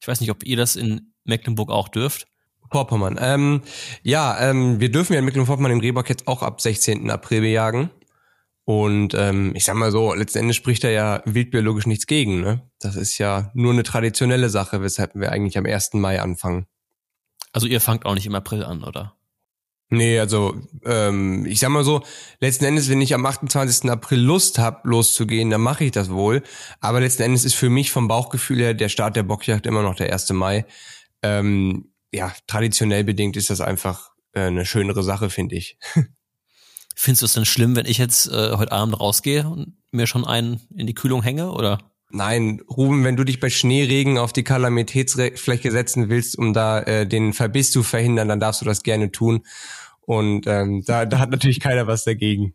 [0.00, 2.26] Ich weiß nicht, ob ihr das in Mecklenburg auch dürft.
[2.70, 3.18] Vorpommern.
[3.20, 3.62] Ähm,
[4.02, 7.10] ja, ähm, wir dürfen ja in Mecklenburg-Vorpommern den Rehbock jetzt auch ab 16.
[7.10, 7.90] April bejagen.
[8.66, 12.40] Und ähm, ich sag mal so, letzten Endes spricht da ja wildbiologisch nichts gegen.
[12.40, 12.62] Ne?
[12.78, 15.94] Das ist ja nur eine traditionelle Sache, weshalb wir eigentlich am 1.
[15.94, 16.66] Mai anfangen.
[17.52, 19.16] Also ihr fangt auch nicht im April an, oder?
[19.90, 20.56] Nee, also
[20.86, 22.02] ähm, ich sag mal so,
[22.40, 23.90] letzten Endes, wenn ich am 28.
[23.90, 26.42] April Lust hab, loszugehen, dann mache ich das wohl.
[26.80, 29.94] Aber letzten Endes ist für mich vom Bauchgefühl her der Start der Bockjagd immer noch
[29.94, 30.30] der 1.
[30.30, 30.64] Mai.
[31.22, 35.78] Ähm, ja, traditionell bedingt ist das einfach äh, eine schönere Sache, finde ich.
[36.94, 40.26] Findest du es denn schlimm, wenn ich jetzt äh, heute Abend rausgehe und mir schon
[40.26, 41.78] einen in die Kühlung hänge, oder?
[42.10, 47.06] Nein, Ruben, wenn du dich bei Schneeregen auf die Kalamitätsfläche setzen willst, um da äh,
[47.06, 49.44] den Verbiss zu verhindern, dann darfst du das gerne tun.
[50.02, 52.54] Und ähm, da, da hat natürlich keiner was dagegen.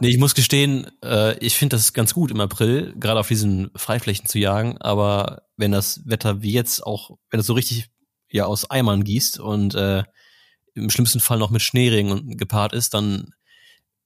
[0.00, 3.70] Nee, ich muss gestehen, äh, ich finde das ganz gut im April, gerade auf diesen
[3.74, 7.88] Freiflächen zu jagen, aber wenn das Wetter wie jetzt auch, wenn es so richtig
[8.30, 10.04] ja aus Eimern gießt und äh,
[10.78, 13.32] im schlimmsten Fall noch mit Schneeregen gepaart ist, dann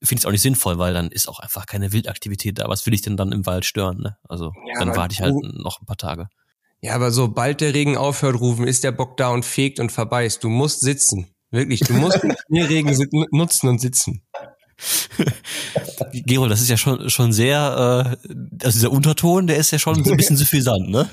[0.03, 2.69] finde ich es auch nicht sinnvoll, weil dann ist auch einfach keine Wildaktivität da.
[2.69, 3.99] Was will ich denn dann im Wald stören?
[3.99, 4.17] Ne?
[4.29, 6.29] Also Ja, dann warte ich halt noch ein paar Tage.
[6.81, 10.43] Ja, aber sobald der Regen aufhört, Rufen, ist der Bock da und fegt und verbeißt.
[10.43, 11.29] Du musst sitzen.
[11.53, 14.23] Wirklich, du musst den Schneeregen nutzen und sitzen.
[16.13, 20.03] Gerold, das ist ja schon schon sehr, äh, also dieser Unterton, der ist ja schon
[20.03, 21.09] so ein bisschen suffisant, ne?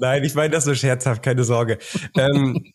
[0.00, 1.78] Nein, ich meine das so scherzhaft, keine Sorge.
[2.16, 2.72] Ähm,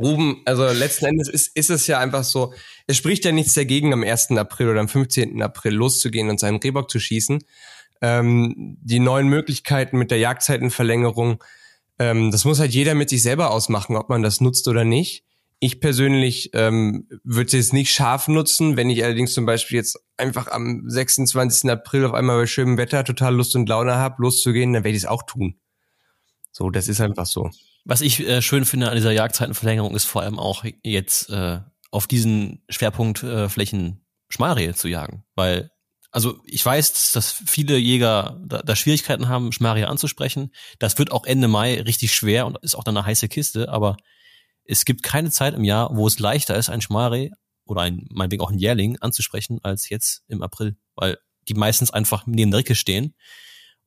[0.00, 2.52] Ruben, also letzten Endes ist, ist es ja einfach so,
[2.86, 4.32] es spricht ja nichts dagegen, am 1.
[4.32, 5.40] April oder am 15.
[5.42, 7.44] April loszugehen und seinen Rehbock zu schießen.
[8.00, 11.42] Ähm, die neuen Möglichkeiten mit der Jagdzeitenverlängerung,
[11.98, 15.24] ähm, das muss halt jeder mit sich selber ausmachen, ob man das nutzt oder nicht.
[15.58, 20.48] Ich persönlich ähm, würde es nicht scharf nutzen, wenn ich allerdings zum Beispiel jetzt einfach
[20.50, 21.70] am 26.
[21.70, 25.02] April auf einmal bei schönem Wetter total Lust und Laune habe, loszugehen, dann werde ich
[25.02, 25.56] es auch tun.
[26.50, 27.50] So, das ist einfach so.
[27.84, 31.60] Was ich äh, schön finde an dieser Jagdzeitenverlängerung ist vor allem auch jetzt äh,
[31.90, 35.70] auf diesen Schwerpunktflächen äh, Schmalrehe zu jagen, weil
[36.12, 40.50] also ich weiß, dass viele Jäger da, da Schwierigkeiten haben, Schmalrehe anzusprechen.
[40.80, 43.96] Das wird auch Ende Mai richtig schwer und ist auch dann eine heiße Kiste, aber
[44.64, 47.30] es gibt keine Zeit im Jahr, wo es leichter ist, ein Schmalreh
[47.64, 51.18] oder ein, meinetwegen auch ein Jährling anzusprechen, als jetzt im April, weil
[51.48, 53.14] die meistens einfach neben der Ricke stehen.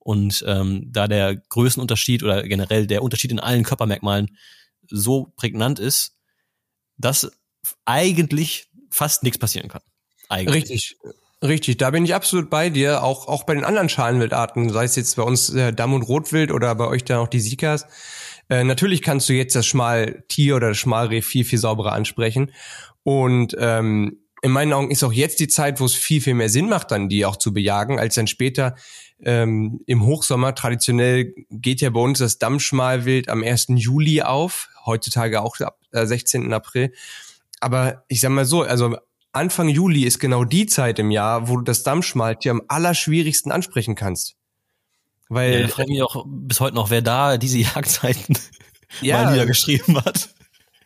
[0.03, 4.37] Und ähm, da der Größenunterschied oder generell der Unterschied in allen Körpermerkmalen
[4.89, 6.17] so prägnant ist,
[6.97, 7.31] dass
[7.85, 9.81] eigentlich fast nichts passieren kann.
[10.27, 10.55] Eigentlich.
[10.55, 10.97] Richtig,
[11.41, 11.77] richtig.
[11.77, 13.03] Da bin ich absolut bei dir.
[13.03, 16.51] Auch, auch bei den anderen Schalenwildarten, sei es jetzt bei uns äh, Damm- und Rotwild
[16.51, 17.85] oder bei euch dann auch die Sikas.
[18.49, 22.51] Äh, natürlich kannst du jetzt das Schmaltier oder das Schmalreh viel, viel sauberer ansprechen.
[23.03, 26.49] Und ähm, in meinen Augen ist auch jetzt die Zeit, wo es viel, viel mehr
[26.49, 28.75] Sinn macht, dann die auch zu bejagen, als dann später
[29.21, 30.53] ähm, im Hochsommer.
[30.53, 33.67] Traditionell geht ja bei uns das Dammschmalwild am 1.
[33.69, 36.51] Juli auf, heutzutage auch ab äh, 16.
[36.51, 36.91] April.
[37.61, 38.97] Aber ich sag mal so, also
[39.31, 43.95] Anfang Juli ist genau die Zeit im Jahr, wo du das Dammschmaltier am allerschwierigsten ansprechen
[43.95, 44.35] kannst.
[45.29, 48.37] Weil Ja, ich frage mich auch bis heute noch, wer da diese Jagdzeiten
[48.99, 49.23] Ja.
[49.23, 50.29] mal niedergeschrieben hat.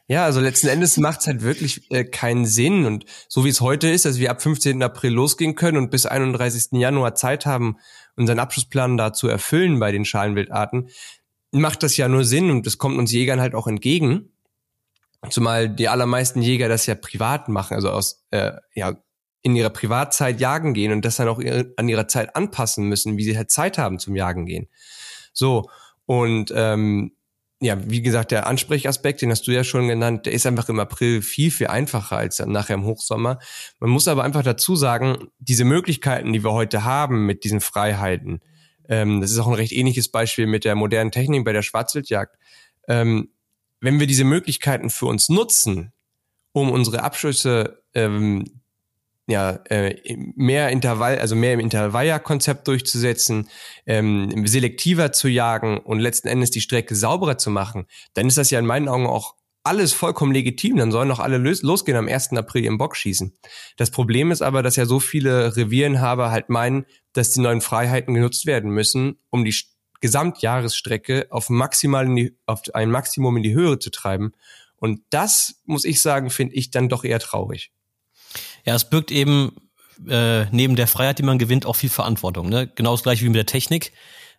[0.09, 2.85] Ja, also letzten Endes macht es halt wirklich äh, keinen Sinn.
[2.85, 4.81] Und so wie es heute ist, dass wir ab 15.
[4.81, 6.79] April losgehen können und bis 31.
[6.79, 7.77] Januar Zeit haben,
[8.15, 10.89] unseren Abschlussplan da zu erfüllen bei den Schalenwildarten,
[11.51, 14.31] macht das ja nur Sinn und das kommt uns Jägern halt auch entgegen.
[15.29, 18.95] Zumal die allermeisten Jäger das ja privat machen, also aus äh, ja
[19.41, 21.39] in ihrer Privatzeit jagen gehen und das dann auch
[21.77, 24.67] an ihrer Zeit anpassen müssen, wie sie halt Zeit haben zum Jagen gehen.
[25.33, 25.69] So
[26.05, 27.16] und ähm,
[27.59, 30.79] ja, wie gesagt, der Ansprechaspekt, den hast du ja schon genannt, der ist einfach im
[30.79, 33.39] April viel, viel einfacher als dann nachher im Hochsommer.
[33.79, 38.41] Man muss aber einfach dazu sagen, diese Möglichkeiten, die wir heute haben mit diesen Freiheiten,
[38.87, 42.37] ähm, das ist auch ein recht ähnliches Beispiel mit der modernen Technik bei der Schwarzwildjagd.
[42.87, 43.29] Ähm,
[43.81, 45.93] wenn wir diese Möglichkeiten für uns nutzen,
[46.51, 48.56] um unsere Abschüsse ähm,
[49.27, 49.95] ja, äh,
[50.35, 53.49] mehr Intervall, also mehr im Intervalljagdkonzept durchzusetzen,
[53.85, 58.51] ähm, selektiver zu jagen und letzten Endes die Strecke sauberer zu machen, dann ist das
[58.51, 59.35] ja in meinen Augen auch
[59.67, 60.77] alles vollkommen legitim.
[60.77, 62.33] Dann sollen doch alle losgehen am 1.
[62.33, 63.37] April im Bock schießen.
[63.75, 68.13] Das Problem ist aber, dass ja so viele Revierenhaber halt meinen, dass die neuen Freiheiten
[68.13, 69.55] genutzt werden müssen, um die
[69.99, 74.31] Gesamtjahresstrecke auf maximal die, auf ein Maximum in die Höhe zu treiben.
[74.77, 77.71] Und das, muss ich sagen, finde ich dann doch eher traurig.
[78.65, 79.51] Ja, es birgt eben
[80.07, 82.49] äh, neben der Freiheit, die man gewinnt, auch viel Verantwortung.
[82.49, 82.67] Ne?
[82.67, 83.93] Genau das gleiche wie mit der Technik.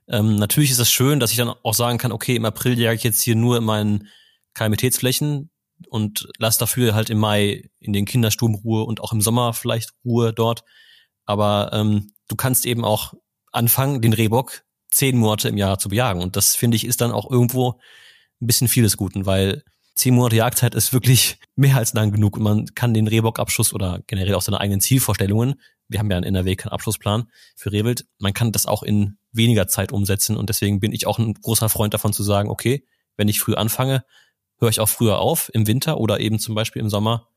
[0.08, 2.96] Ähm, natürlich ist es schön, dass ich dann auch sagen kann, okay, im April jage
[2.96, 4.08] ich jetzt hier nur in meinen
[4.54, 5.50] Kalamitätsflächen
[5.88, 9.92] und lass dafür halt im Mai in den Kinderstuben Ruhe und auch im Sommer vielleicht
[10.04, 10.64] Ruhe dort.
[11.26, 13.14] Aber ähm, du kannst eben auch
[13.52, 16.22] anfangen, den Rehbock zehn Monate im Jahr zu bejagen.
[16.22, 17.78] Und das finde ich ist dann auch irgendwo
[18.40, 19.62] ein bisschen vieles Guten, weil
[19.98, 24.00] zehn Monate Jagdzeit ist wirklich mehr als lang genug und man kann den Rehbockabschuss oder
[24.06, 28.32] generell auch seine eigenen Zielvorstellungen, wir haben ja in NRW keinen Abschlussplan für Rehwild, man
[28.32, 31.94] kann das auch in weniger Zeit umsetzen und deswegen bin ich auch ein großer Freund
[31.94, 32.86] davon zu sagen, okay,
[33.16, 34.04] wenn ich früh anfange,
[34.60, 37.28] höre ich auch früher auf im Winter oder eben zum Beispiel im Sommer,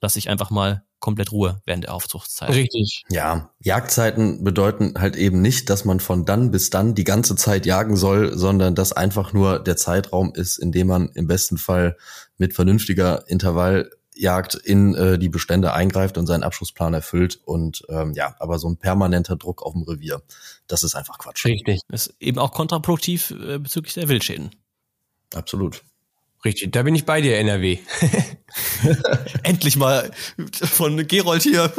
[0.00, 2.50] lasse ich einfach mal komplett Ruhe während der Aufzuchtszeit.
[2.50, 3.04] Richtig.
[3.10, 7.66] Ja, Jagdzeiten bedeuten halt eben nicht, dass man von dann bis dann die ganze Zeit
[7.66, 11.96] jagen soll, sondern dass einfach nur der Zeitraum ist, in dem man im besten Fall
[12.38, 17.40] mit vernünftiger Intervalljagd in äh, die Bestände eingreift und seinen Abschlussplan erfüllt.
[17.44, 20.22] Und ähm, ja, aber so ein permanenter Druck auf dem Revier,
[20.66, 21.44] das ist einfach Quatsch.
[21.44, 21.80] Richtig.
[21.88, 24.50] Das ist eben auch kontraproduktiv äh, bezüglich der Wildschäden.
[25.34, 25.82] Absolut.
[26.44, 27.78] Richtig, da bin ich bei dir, NRW.
[29.42, 30.10] Endlich mal
[30.52, 31.72] von Gerold hier.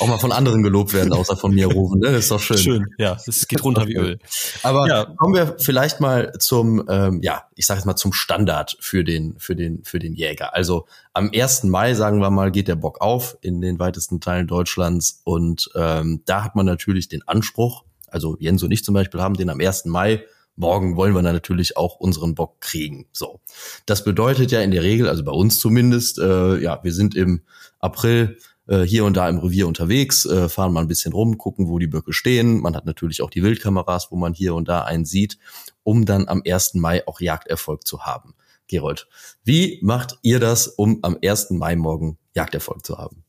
[0.00, 2.08] Auch mal von anderen gelobt werden, außer von mir rufen, ne?
[2.08, 2.58] Ist doch schön.
[2.58, 4.18] Schön, ja, es geht runter wie Öl.
[4.62, 5.04] Aber ja.
[5.04, 9.38] kommen wir vielleicht mal zum, ähm, ja, ich sage jetzt mal zum Standard für den,
[9.38, 10.54] für den, für den Jäger.
[10.54, 11.64] Also am 1.
[11.64, 16.22] Mai, sagen wir mal, geht der Bock auf in den weitesten Teilen Deutschlands und ähm,
[16.24, 19.60] da hat man natürlich den Anspruch, also Jens und ich zum Beispiel haben den am
[19.60, 19.84] 1.
[19.84, 20.24] Mai
[20.56, 23.06] morgen wollen wir dann natürlich auch unseren Bock kriegen.
[23.12, 23.40] So,
[23.86, 27.42] das bedeutet ja in der Regel, also bei uns zumindest, äh, ja, wir sind im
[27.78, 31.68] April äh, hier und da im Revier unterwegs, äh, fahren mal ein bisschen rum, gucken,
[31.68, 32.60] wo die Böcke stehen.
[32.60, 35.38] Man hat natürlich auch die Wildkameras, wo man hier und da einen sieht,
[35.82, 36.74] um dann am 1.
[36.74, 38.34] Mai auch Jagderfolg zu haben.
[38.68, 39.08] Gerold,
[39.44, 41.50] wie macht ihr das, um am 1.
[41.50, 43.24] Mai morgen Jagderfolg zu haben?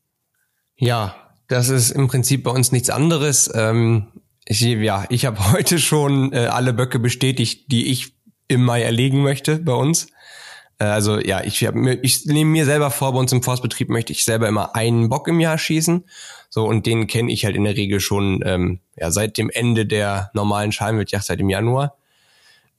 [0.76, 1.14] Ja,
[1.48, 3.50] das ist im Prinzip bei uns nichts anderes.
[3.54, 4.08] Ähm,
[4.46, 8.14] ich, ja, ich habe heute schon äh, alle Böcke bestätigt, die ich
[8.48, 10.08] im Mai erlegen möchte bei uns.
[10.78, 14.12] Äh, also ja, ich, hab, ich nehme mir selber vor, bei uns im Forstbetrieb möchte
[14.12, 16.04] ich selber immer einen Bock im Jahr schießen.
[16.50, 19.86] So, und den kenne ich halt in der Regel schon ähm, ja, seit dem Ende
[19.86, 21.96] der normalen Schalenwildjagd, seit dem Januar.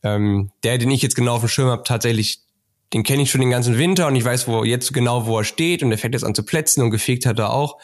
[0.03, 2.39] Ähm, der, den ich jetzt genau auf dem Schirm habe, tatsächlich,
[2.93, 5.43] den kenne ich schon den ganzen Winter und ich weiß wo jetzt genau, wo er
[5.43, 7.79] steht und der fängt jetzt an zu plätzen und gefegt hat er auch.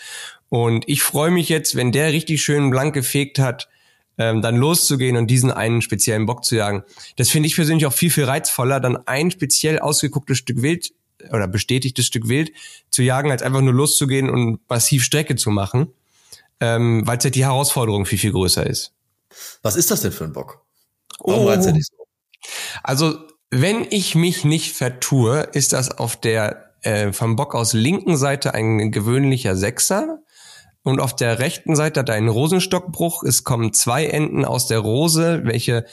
[0.51, 3.69] Und ich freue mich jetzt, wenn der richtig schön blank gefegt hat,
[4.17, 6.83] ähm, dann loszugehen und diesen einen speziellen Bock zu jagen.
[7.15, 10.91] Das finde ich persönlich auch viel, viel reizvoller, dann ein speziell ausgegucktes Stück Wild
[11.31, 12.51] oder bestätigtes Stück Wild
[12.89, 15.87] zu jagen, als einfach nur loszugehen und massiv Strecke zu machen,
[16.59, 18.91] ähm, weil es halt die Herausforderung viel, viel größer ist.
[19.61, 20.65] Was ist das denn für ein Bock?
[21.19, 21.47] Warum oh.
[21.47, 21.95] reizt er dich so?
[22.83, 23.19] Also,
[23.51, 28.53] wenn ich mich nicht vertue, ist das auf der äh, vom Bock aus linken Seite
[28.53, 30.19] ein gewöhnlicher Sechser
[30.83, 33.23] und auf der rechten Seite hat er einen Rosenstockbruch.
[33.23, 35.85] Es kommen zwei Enden aus der Rose, welche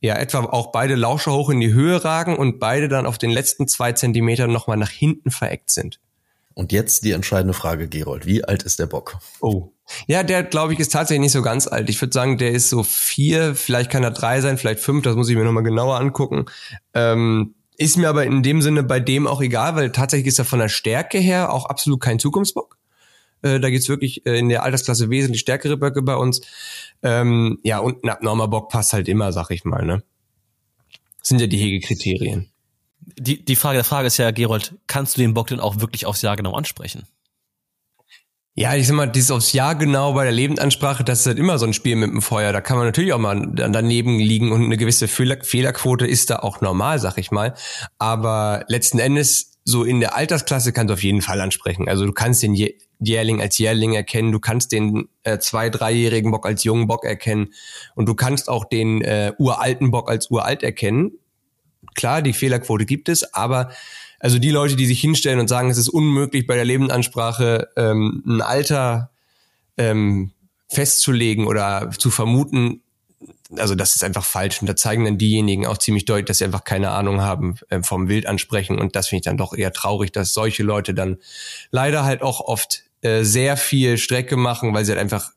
[0.00, 3.30] ja etwa auch beide Lauscher hoch in die Höhe ragen und beide dann auf den
[3.30, 6.00] letzten zwei Zentimetern nochmal nach hinten vereckt sind.
[6.54, 8.26] Und jetzt die entscheidende Frage, Gerold.
[8.26, 9.18] Wie alt ist der Bock?
[9.40, 9.72] Oh.
[10.06, 11.88] Ja, der, glaube ich, ist tatsächlich nicht so ganz alt.
[11.88, 15.16] Ich würde sagen, der ist so vier, vielleicht kann er drei sein, vielleicht fünf, das
[15.16, 16.46] muss ich mir nochmal genauer angucken.
[16.94, 20.44] Ähm, ist mir aber in dem Sinne bei dem auch egal, weil tatsächlich ist er
[20.44, 22.76] von der Stärke her auch absolut kein Zukunftsbock.
[23.42, 26.40] Äh, da gibt's wirklich äh, in der Altersklasse wesentlich stärkere Böcke bei uns.
[27.02, 29.84] Ähm, ja, und ein abnormer Bock passt halt immer, sag ich mal.
[29.84, 30.02] Ne?
[31.18, 32.50] Das sind ja die Hegekriterien.
[33.18, 36.06] Die, die Frage der Frage ist ja, Gerold, kannst du den Bock denn auch wirklich
[36.06, 37.06] aufs Jahr genau ansprechen?
[38.54, 41.58] Ja, ich sag mal, dieses aufs Jahr genau bei der Lebendansprache, das ist halt immer
[41.58, 42.52] so ein Spiel mit dem Feuer.
[42.52, 46.40] Da kann man natürlich auch mal daneben liegen und eine gewisse Fehler Fehlerquote ist da
[46.40, 47.54] auch normal, sag ich mal.
[47.98, 51.88] Aber letzten Endes, so in der Altersklasse kannst du auf jeden Fall ansprechen.
[51.88, 52.54] Also du kannst den
[53.00, 57.52] Jährling als Jährling erkennen, du kannst den äh, zwei-, dreijährigen Bock als jungen Bock erkennen
[57.94, 61.12] und du kannst auch den äh, uralten Bock als uralt erkennen.
[61.94, 63.70] Klar, die Fehlerquote gibt es, aber
[64.18, 68.22] also die Leute, die sich hinstellen und sagen, es ist unmöglich bei der Lebensansprache ähm,
[68.26, 69.10] ein Alter
[69.78, 70.32] ähm,
[70.68, 72.82] festzulegen oder zu vermuten,
[73.56, 74.60] also das ist einfach falsch.
[74.60, 77.82] Und da zeigen dann diejenigen auch ziemlich deutlich, dass sie einfach keine Ahnung haben äh,
[77.82, 78.78] vom Wild ansprechen.
[78.78, 81.18] Und das finde ich dann doch eher traurig, dass solche Leute dann
[81.70, 85.30] leider halt auch oft äh, sehr viel Strecke machen, weil sie halt einfach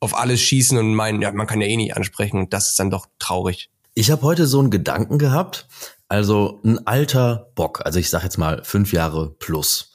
[0.00, 2.38] auf alles schießen und meinen, ja, man kann ja eh nicht ansprechen.
[2.38, 3.70] Und das ist dann doch traurig.
[3.94, 5.66] Ich habe heute so einen Gedanken gehabt.
[6.08, 9.92] Also ein alter Bock, also ich sage jetzt mal fünf Jahre plus,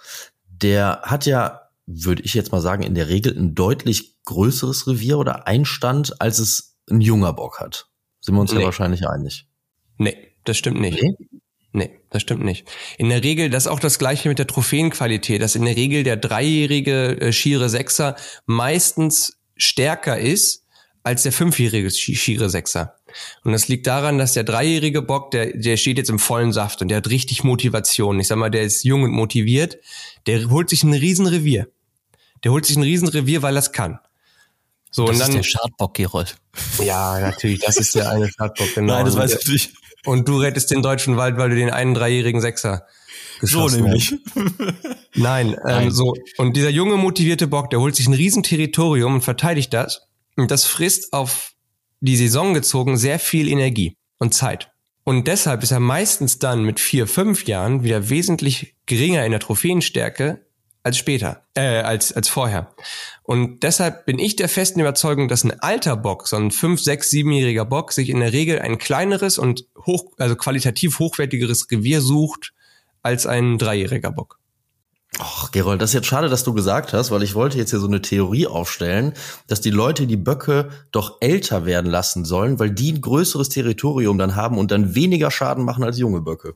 [0.48, 5.18] der hat ja, würde ich jetzt mal sagen, in der Regel ein deutlich größeres Revier
[5.18, 7.88] oder Einstand, als es ein junger Bock hat.
[8.22, 8.60] Sind wir uns nee.
[8.60, 9.48] ja wahrscheinlich einig.
[9.98, 11.02] Nee, das stimmt nicht.
[11.02, 11.42] Nee?
[11.76, 12.68] Nee, das stimmt nicht.
[13.00, 16.04] In der Regel, das ist auch das gleiche mit der Trophäenqualität, dass in der Regel
[16.04, 18.16] der dreijährige äh, Schiere Sechser
[18.46, 20.64] meistens stärker ist
[21.02, 22.96] als der fünfjährige Schiere Sechser.
[23.44, 26.82] Und das liegt daran, dass der dreijährige Bock, der, der steht jetzt im vollen Saft
[26.82, 28.20] und der hat richtig Motivation.
[28.20, 29.78] Ich sag mal, der ist jung und motiviert.
[30.28, 31.68] Der holt sich ein Riesenrevier.
[32.44, 34.00] Der holt sich ein Riesenrevier, weil er es kann.
[34.92, 36.36] So, das und dann, ist der Schadbock, Gerold.
[36.84, 38.94] Ja, natürlich, das ist der eine Schadbock, genau.
[38.94, 39.74] Nein, das weiß ich nicht.
[40.06, 42.86] Und du rettest den deutschen Wald, weil du den einen dreijährigen Sechser
[43.42, 44.16] so nämlich.
[45.16, 46.14] Nein, ähm, so.
[46.38, 50.08] Und dieser junge, motivierte Bock, der holt sich ein Riesenterritorium und verteidigt das.
[50.36, 51.54] Und das frisst auf
[52.00, 54.72] die Saison gezogen sehr viel Energie und Zeit.
[55.04, 59.42] Und deshalb ist er meistens dann mit vier, fünf Jahren wieder wesentlich geringer in der
[59.42, 60.46] Trophäenstärke
[60.84, 62.74] als später, äh, als, als vorher.
[63.24, 67.10] Und deshalb bin ich der festen Überzeugung, dass ein alter Bock, so ein fünf, sechs,
[67.10, 72.54] siebenjähriger Bock, sich in der Regel ein kleineres und hoch, also qualitativ hochwertigeres Revier sucht
[73.02, 74.40] als ein dreijähriger Bock.
[75.20, 77.80] Ach, Gerold, das ist jetzt schade, dass du gesagt hast, weil ich wollte jetzt hier
[77.80, 79.14] so eine Theorie aufstellen,
[79.48, 84.18] dass die Leute die Böcke doch älter werden lassen sollen, weil die ein größeres Territorium
[84.18, 86.56] dann haben und dann weniger Schaden machen als junge Böcke.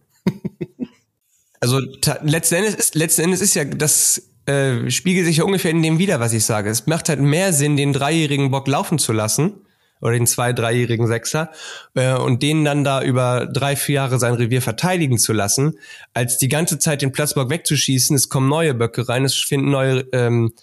[1.59, 1.79] Also
[2.23, 5.99] letzten Endes ist, letzten Endes ist ja, das äh, spiegelt sich ja ungefähr in dem
[5.99, 6.69] wieder, was ich sage.
[6.69, 9.61] Es macht halt mehr Sinn, den dreijährigen Bock laufen zu lassen,
[10.01, 11.51] oder den zwei, dreijährigen Sechser
[11.95, 15.77] äh, und den dann da über drei, vier Jahre sein Revier verteidigen zu lassen,
[16.13, 18.15] als die ganze Zeit den Platzbock wegzuschießen.
[18.15, 20.53] Es kommen neue Böcke rein, es finden neue ähm,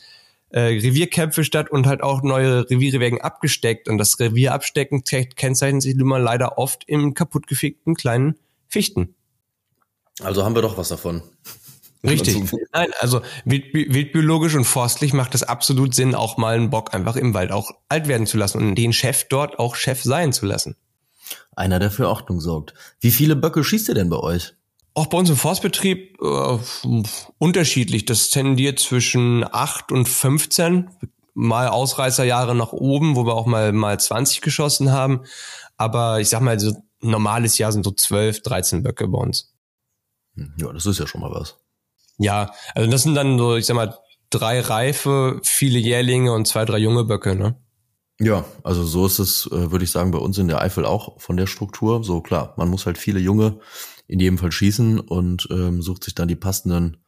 [0.50, 3.88] äh, Revierkämpfe statt und halt auch neue Reviere werden abgesteckt.
[3.88, 8.36] Und das Revier abstecken kennzeichnet sich nun mal leider oft im kaputtgefickten kleinen
[8.68, 9.14] Fichten.
[10.22, 11.22] Also haben wir doch was davon.
[12.04, 12.52] Richtig.
[12.72, 17.16] Nein, also wild, wildbiologisch und forstlich macht es absolut Sinn, auch mal einen Bock einfach
[17.16, 20.44] im Wald auch alt werden zu lassen und den Chef dort auch Chef sein zu
[20.44, 20.76] lassen.
[21.56, 22.74] Einer, der für Ordnung sorgt.
[23.00, 24.54] Wie viele Böcke schießt ihr denn bei euch?
[24.92, 26.58] Auch bei uns im Forstbetrieb äh,
[27.38, 28.04] unterschiedlich.
[28.04, 30.90] Das tendiert zwischen acht und 15.
[31.32, 35.22] Mal Ausreißerjahre nach oben, wo wir auch mal, mal 20 geschossen haben.
[35.76, 39.53] Aber ich sag mal, so normales Jahr sind so 12, 13 Böcke bei uns.
[40.36, 41.56] Ja, das ist ja schon mal was.
[42.18, 43.98] Ja, also das sind dann so, ich sag mal,
[44.30, 47.56] drei reife, viele Jährlinge und zwei, drei junge Böcke, ne?
[48.20, 51.20] Ja, also so ist es, äh, würde ich sagen, bei uns in der Eifel auch
[51.20, 52.04] von der Struktur.
[52.04, 53.58] So klar, man muss halt viele Junge
[54.06, 56.98] in jedem Fall schießen und ähm, sucht sich dann die passenden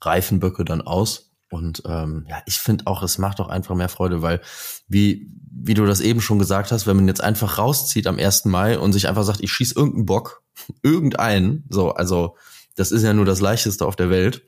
[0.00, 1.32] Reifenböcke dann aus.
[1.50, 4.40] Und ähm, ja, ich finde auch, es macht auch einfach mehr Freude, weil,
[4.88, 8.46] wie, wie du das eben schon gesagt hast, wenn man jetzt einfach rauszieht am 1.
[8.46, 10.42] Mai und sich einfach sagt, ich schieß irgendeinen Bock,
[10.82, 12.36] irgendeinen, so, also
[12.74, 14.42] das ist ja nur das Leichteste auf der Welt,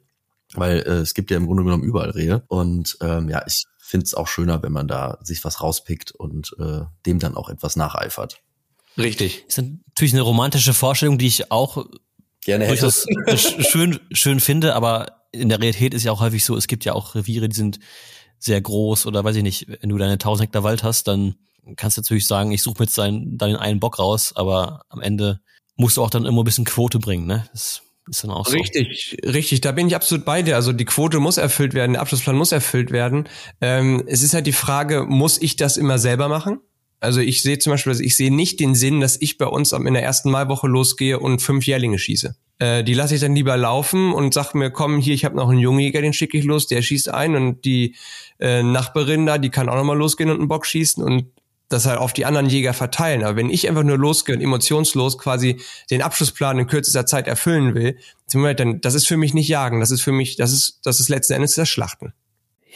[0.55, 2.43] weil äh, es gibt ja im Grunde genommen überall Rehe.
[2.49, 6.55] Und ähm, ja, ich finde es auch schöner, wenn man da sich was rauspickt und
[6.59, 8.41] äh, dem dann auch etwas nacheifert.
[8.99, 9.45] Richtig.
[9.47, 11.87] Das ist natürlich eine romantische Vorstellung, die ich auch
[12.45, 12.91] gerne hätte.
[13.37, 16.95] schön, schön finde, aber in der Realität ist ja auch häufig so, es gibt ja
[16.95, 17.79] auch Reviere, die sind
[18.39, 21.37] sehr groß oder weiß ich nicht, wenn du deine 1000 Hektar Wald hast, dann
[21.77, 25.01] kannst du natürlich sagen, ich suche mir jetzt deinen, deinen einen Bock raus, aber am
[25.01, 25.41] Ende
[25.77, 27.47] musst du auch dann immer ein bisschen Quote bringen, ne?
[27.53, 29.31] Das ist dann auch richtig, so.
[29.31, 29.61] richtig.
[29.61, 30.57] Da bin ich absolut bei dir.
[30.57, 33.29] Also die Quote muss erfüllt werden, der Abschlussplan muss erfüllt werden.
[33.61, 36.61] Ähm, es ist halt die Frage, muss ich das immer selber machen?
[37.01, 39.73] Also ich sehe zum Beispiel, also ich sehe nicht den Sinn, dass ich bei uns
[39.73, 42.37] in der ersten Maiwoche losgehe und fünf Jährlinge schieße.
[42.59, 45.51] Äh, die lasse ich dann lieber laufen und sag mir, komm, hier, ich habe noch
[45.51, 47.97] einen Jungjäger, den schicke ich los, der schießt ein und die
[48.39, 51.27] äh, Nachbarin da, die kann auch nochmal losgehen und einen Bock schießen und
[51.69, 53.25] das halt auf die anderen Jäger verteilen.
[53.25, 55.61] Aber wenn ich einfach nur losgehe und emotionslos quasi
[55.91, 57.99] den Abschlussplan in kürzester Zeit erfüllen will,
[58.33, 61.09] dann das ist für mich nicht Jagen, das ist für mich, das ist, das ist
[61.09, 62.13] letzten Endes das Schlachten.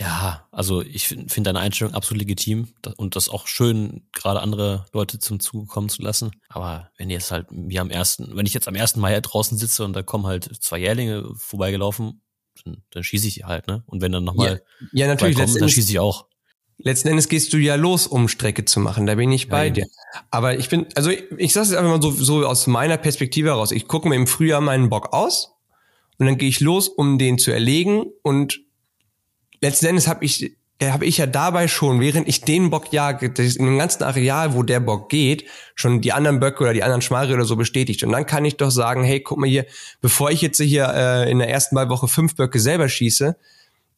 [0.00, 4.86] Ja, also ich finde find deine Einstellung absolut legitim und das auch schön, gerade andere
[4.94, 6.30] Leute zum Zuge kommen zu lassen.
[6.48, 9.84] Aber wenn jetzt halt mir am ersten, wenn ich jetzt am ersten Mai draußen sitze
[9.84, 12.22] und da kommen halt zwei Jährlinge vorbeigelaufen,
[12.64, 13.82] dann, dann schieße ich halt, ne?
[13.86, 14.62] Und wenn dann nochmal
[14.92, 16.29] ja, ja, natürlich, kommen, dann schieße ich auch.
[16.82, 19.06] Letzten Endes gehst du ja los, um Strecke zu machen.
[19.06, 19.86] Da bin ich bei ja, dir.
[20.30, 23.50] Aber ich bin, also ich, ich sage es einfach mal so, so aus meiner Perspektive
[23.50, 23.70] heraus.
[23.72, 25.52] Ich gucke mir im Frühjahr meinen Bock aus
[26.18, 28.60] und dann gehe ich los, um den zu erlegen und
[29.60, 30.52] letzten Endes habe ich
[30.82, 34.62] habe ich ja dabei schon, während ich den Bock jage, in dem ganzen Areal, wo
[34.62, 38.02] der Bock geht, schon die anderen Böcke oder die anderen Schmalre oder so bestätigt.
[38.02, 39.66] Und dann kann ich doch sagen, hey, guck mal hier,
[40.00, 43.36] bevor ich jetzt hier äh, in der ersten Wahlwoche fünf Böcke selber schieße,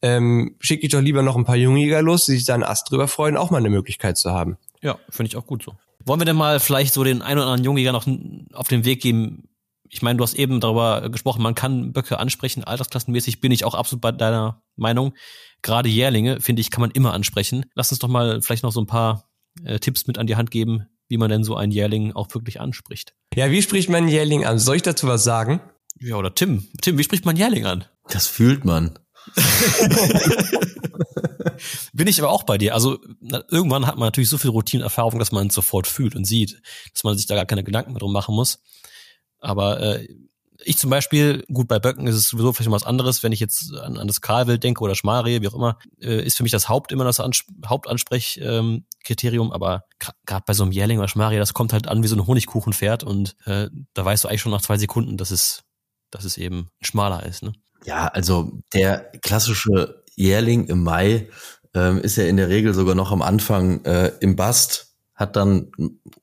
[0.02, 2.90] ähm, schicke ich doch lieber noch ein paar Jungjäger los, die sich da einen Ast
[2.90, 4.58] drüber freuen, auch mal eine Möglichkeit zu haben.
[4.80, 5.74] Ja, finde ich auch gut so.
[6.04, 8.06] Wollen wir denn mal vielleicht so den einen oder anderen Jungjäger noch
[8.52, 9.48] auf den Weg geben,
[9.92, 13.74] ich meine, du hast eben darüber gesprochen, man kann Böcke ansprechen, altersklassenmäßig bin ich auch
[13.74, 15.12] absolut bei deiner Meinung.
[15.60, 17.66] Gerade Jährlinge, finde ich, kann man immer ansprechen.
[17.74, 19.28] Lass uns doch mal vielleicht noch so ein paar
[19.64, 22.58] äh, Tipps mit an die Hand geben, wie man denn so einen Jährling auch wirklich
[22.58, 23.14] anspricht.
[23.34, 24.58] Ja, wie spricht man einen Jährling an?
[24.58, 25.60] Soll ich dazu was sagen?
[26.00, 26.66] Ja, oder Tim.
[26.80, 27.84] Tim, wie spricht man einen Jährling an?
[28.08, 28.98] Das fühlt man.
[31.92, 32.74] Bin ich aber auch bei dir.
[32.74, 32.98] Also
[33.50, 36.60] irgendwann hat man natürlich so viel Routinenerfahrung, dass man es sofort fühlt und sieht,
[36.92, 38.60] dass man sich da gar keine Gedanken mehr drum machen muss.
[39.38, 40.06] Aber äh,
[40.64, 43.74] ich zum Beispiel, gut, bei Böcken ist es sowieso vielleicht was anderes, wenn ich jetzt
[43.74, 46.68] an, an das Kahlwild denke oder Schmalrehe, wie auch immer, äh, ist für mich das
[46.68, 49.84] Haupt immer das Ans Hauptansprechkriterium, ähm, aber
[50.26, 53.04] gerade bei so einem Jährling oder Schmalrehe, das kommt halt an wie so ein Honigkuchenpferd
[53.04, 55.64] und äh, da weißt du eigentlich schon nach zwei Sekunden, dass es,
[56.10, 57.42] dass es eben schmaler ist.
[57.42, 57.52] Ne?
[57.84, 61.28] Ja, also der klassische Jährling im Mai
[61.74, 65.70] ähm, ist ja in der Regel sogar noch am Anfang äh, im Bast hat dann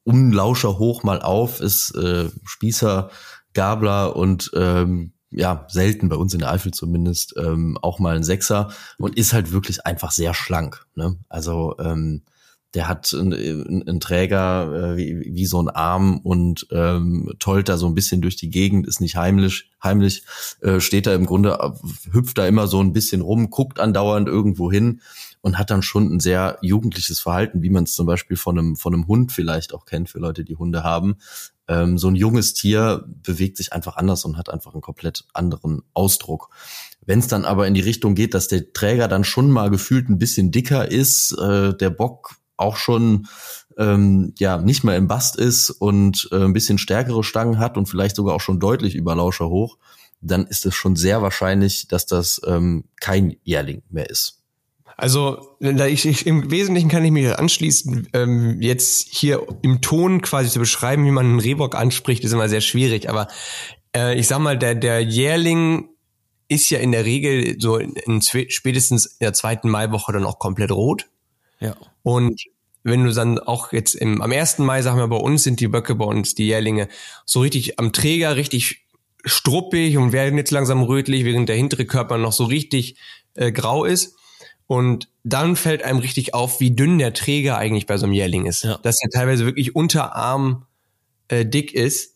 [0.03, 3.09] um Lauscher hoch mal auf, ist äh, Spießer,
[3.53, 8.23] Gabler und ähm, ja, selten bei uns in der Eifel zumindest ähm, auch mal ein
[8.23, 10.85] Sechser und ist halt wirklich einfach sehr schlank.
[10.95, 11.17] Ne?
[11.29, 12.23] Also ähm,
[12.75, 13.33] der hat einen,
[13.87, 18.21] einen Träger äh, wie, wie so ein Arm und ähm, tollt da so ein bisschen
[18.21, 20.23] durch die Gegend, ist nicht heimlich, heimlich,
[20.61, 24.27] äh, steht da im Grunde, äh, hüpft da immer so ein bisschen rum, guckt andauernd
[24.27, 25.01] irgendwo hin
[25.41, 28.75] und hat dann schon ein sehr jugendliches Verhalten, wie man es zum Beispiel von einem,
[28.75, 31.17] von einem Hund vielleicht auch kennt, für Leute, die Hunde haben.
[31.67, 35.83] Ähm, so ein junges Tier bewegt sich einfach anders und hat einfach einen komplett anderen
[35.93, 36.49] Ausdruck.
[37.05, 40.09] Wenn es dann aber in die Richtung geht, dass der Träger dann schon mal gefühlt
[40.09, 43.27] ein bisschen dicker ist, äh, der Bock auch schon
[43.77, 47.87] ähm, ja nicht mehr im Bast ist und äh, ein bisschen stärkere Stangen hat und
[47.87, 49.77] vielleicht sogar auch schon deutlich über Lauscher hoch,
[50.21, 54.39] dann ist es schon sehr wahrscheinlich, dass das ähm, kein Jährling mehr ist.
[54.97, 58.09] Also ich, ich, im Wesentlichen kann ich mich anschließen.
[58.11, 62.49] Ähm, jetzt hier im Ton quasi zu beschreiben, wie man einen Rehbock anspricht, ist immer
[62.49, 63.09] sehr schwierig.
[63.09, 63.29] Aber
[63.95, 65.87] äh, ich sag mal, der, der Jährling
[66.49, 70.37] ist ja in der Regel so in, in spätestens in der zweiten Maiwoche dann auch
[70.37, 71.05] komplett rot.
[71.59, 71.75] Ja.
[72.03, 72.41] Und
[72.83, 75.67] wenn du dann auch jetzt im, am ersten Mai, sagen wir bei uns, sind die
[75.67, 76.87] Böcke bei uns, die Jährlinge,
[77.25, 78.85] so richtig am Träger, richtig
[79.25, 82.95] struppig und werden jetzt langsam rötlich, während der hintere Körper noch so richtig
[83.35, 84.15] äh, grau ist.
[84.65, 88.45] Und dann fällt einem richtig auf, wie dünn der Träger eigentlich bei so einem Jährling
[88.45, 88.63] ist.
[88.63, 88.77] Ja.
[88.77, 90.65] Dass er teilweise wirklich unterarm
[91.27, 92.15] äh, dick ist.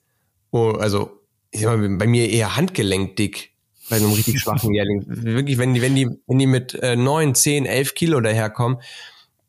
[0.51, 1.19] Oh, also,
[1.51, 3.53] ich sag mal, bei mir eher Handgelenk dick
[3.89, 5.03] bei so einem richtig schwachen Jährling.
[5.07, 8.77] Wirklich, wenn die, wenn die, wenn die mit äh, 9, 10, 11 Kilo daherkommen,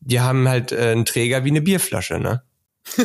[0.05, 2.43] die haben halt äh, einen Träger wie eine Bierflasche, ne?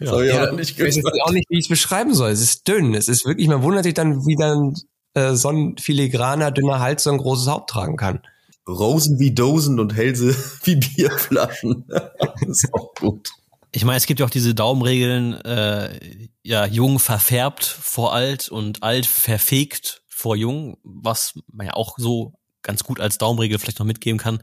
[0.00, 2.30] ja, ja, nicht ich weiß auch nicht, wie ich es beschreiben soll.
[2.30, 2.94] Es ist dünn.
[2.94, 4.74] Es ist wirklich, man wundert sich dann, wie dann
[5.14, 8.20] äh, so ein filigraner, dünner Hals so ein großes Haupt tragen kann.
[8.68, 10.34] Rosen wie Dosen und Hälse
[10.64, 11.84] wie Bierflaschen.
[11.88, 13.30] das ist auch gut.
[13.72, 18.82] Ich meine, es gibt ja auch diese Daumenregeln, äh, ja, jung verfärbt vor alt und
[18.82, 22.32] alt verfegt vor jung, was man ja auch so
[22.62, 24.42] ganz gut als Daumenregel vielleicht noch mitgeben kann.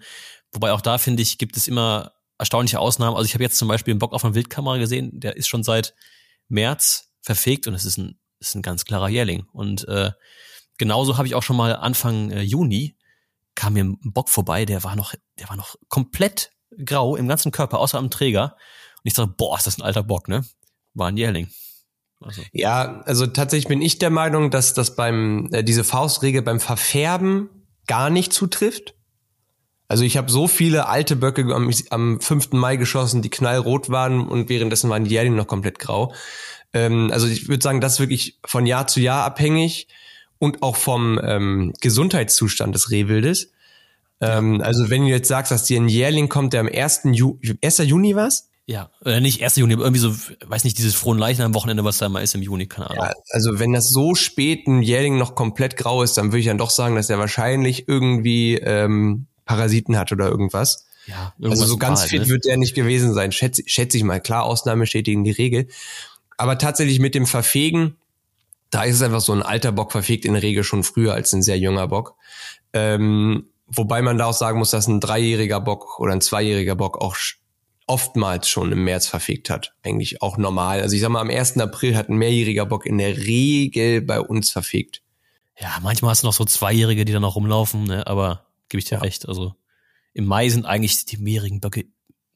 [0.58, 3.16] Wobei auch da, finde ich, gibt es immer erstaunliche Ausnahmen.
[3.16, 5.62] Also ich habe jetzt zum Beispiel einen Bock auf eine Wildkamera gesehen, der ist schon
[5.62, 5.94] seit
[6.48, 9.46] März verfegt und es ist ein, ist ein ganz klarer Jährling.
[9.54, 10.12] Und äh,
[10.80, 12.98] genauso habe ich auch schon mal Anfang äh, Juni
[13.54, 16.52] kam mir ein Bock vorbei, der war noch, der war noch komplett
[16.84, 18.56] grau im ganzen Körper, außer am Träger.
[18.98, 20.44] Und ich sage, boah, ist das ein alter Bock, ne?
[20.94, 21.50] War ein Jährling.
[22.20, 22.42] Also.
[22.52, 27.50] Ja, also tatsächlich bin ich der Meinung, dass das beim äh, diese Faustregel beim Verfärben
[27.86, 28.96] gar nicht zutrifft.
[29.88, 32.52] Also ich habe so viele alte Böcke am, am 5.
[32.52, 36.14] Mai geschossen, die knallrot waren und währenddessen waren die Jährlinge noch komplett grau.
[36.74, 39.88] Ähm, also ich würde sagen, das ist wirklich von Jahr zu Jahr abhängig
[40.40, 43.52] und auch vom ähm, Gesundheitszustand des Rehwildes.
[44.20, 47.02] Ähm, also wenn du jetzt sagst, dass dir ein Jährling kommt, der am 1.
[47.14, 47.78] Ju 1.
[47.80, 48.50] Juni was?
[48.66, 49.56] Ja, oder nicht 1.
[49.56, 50.14] Juni, aber irgendwie so,
[50.46, 53.06] weiß nicht, dieses frohen Leichen am Wochenende, was da immer ist im Juni, keine Ahnung.
[53.06, 56.48] Ja, also wenn das so spät ein Jährling noch komplett grau ist, dann würde ich
[56.48, 60.86] dann doch sagen, dass er wahrscheinlich irgendwie ähm, Parasiten hat oder irgendwas.
[61.08, 62.30] Ja, Also so ganz fit ne?
[62.30, 64.20] wird er nicht gewesen sein, schätze, schätze ich mal.
[64.20, 65.68] Klar, Ausnahme bestätigen die Regel.
[66.38, 67.96] Aber tatsächlich mit dem Verfegen,
[68.70, 71.34] da ist es einfach so, ein alter Bock verfegt in der Regel schon früher als
[71.34, 72.16] ein sehr junger Bock.
[72.74, 77.02] Ähm, wobei man da auch sagen muss, dass ein dreijähriger Bock oder ein zweijähriger Bock
[77.02, 77.16] auch
[77.88, 79.74] oftmals schon im März verfegt hat.
[79.84, 80.82] Eigentlich auch normal.
[80.82, 81.58] Also ich sag mal, am 1.
[81.58, 85.02] April hat ein mehrjähriger Bock in der Regel bei uns verfegt.
[85.60, 88.06] Ja, manchmal hast du noch so Zweijährige, die da noch rumlaufen, ne?
[88.06, 89.02] aber gebe ich dir Ja.
[89.02, 89.28] recht.
[89.28, 89.54] Also
[90.14, 91.86] im Mai sind eigentlich die mehrjährigen Böcke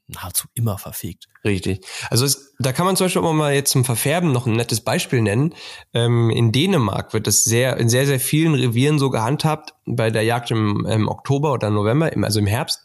[0.07, 1.27] nahezu immer verfegt.
[1.45, 1.85] Richtig.
[2.09, 4.81] Also es, da kann man zum Beispiel auch mal jetzt zum Verfärben noch ein nettes
[4.81, 5.55] Beispiel nennen.
[5.93, 10.23] Ähm, in Dänemark wird das sehr, in sehr, sehr vielen Revieren so gehandhabt, bei der
[10.23, 12.81] Jagd im, im Oktober oder November, im, also im Herbst,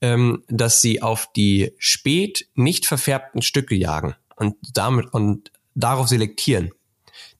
[0.00, 6.70] ähm, dass sie auf die spät nicht verfärbten Stücke jagen und damit und darauf selektieren.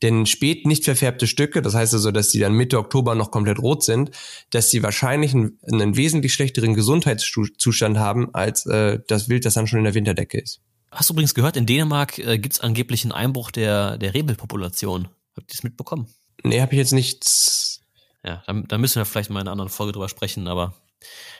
[0.03, 3.59] Denn spät nicht verfärbte Stücke, das heißt also, dass die dann Mitte Oktober noch komplett
[3.59, 4.11] rot sind,
[4.51, 9.66] dass sie wahrscheinlich einen, einen wesentlich schlechteren Gesundheitszustand haben als äh, das Wild, das dann
[9.66, 10.61] schon in der Winterdecke ist.
[10.90, 15.09] Hast du übrigens gehört, in Dänemark äh, gibt es angeblich einen Einbruch der, der Rebelpopulation.
[15.36, 16.09] Habt ihr das mitbekommen?
[16.42, 17.80] Nee, habe ich jetzt nichts.
[18.24, 20.74] Ja, da, da müssen wir vielleicht mal in einer anderen Folge drüber sprechen, aber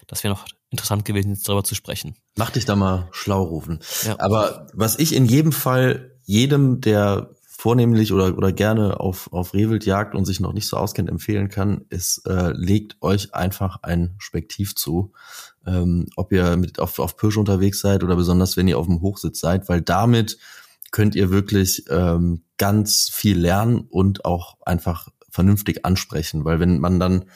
[0.07, 2.15] das wäre noch interessant gewesen, jetzt darüber zu sprechen.
[2.37, 3.81] Mach dich da mal schlau rufen.
[4.05, 4.19] Ja.
[4.21, 7.31] Aber was ich in jedem Fall jedem, der
[7.61, 11.51] vornehmlich oder, oder gerne auf, auf Rehwild jagt und sich noch nicht so auskennt, empfehlen
[11.51, 15.13] kann, ist, äh, legt euch einfach ein Spektiv zu.
[15.67, 19.03] Ähm, ob ihr mit auf, auf Pirsch unterwegs seid oder besonders wenn ihr auf dem
[19.03, 20.39] Hochsitz seid, weil damit
[20.91, 26.99] könnt ihr wirklich ähm, ganz viel lernen und auch einfach vernünftig ansprechen, weil wenn man
[26.99, 27.27] dann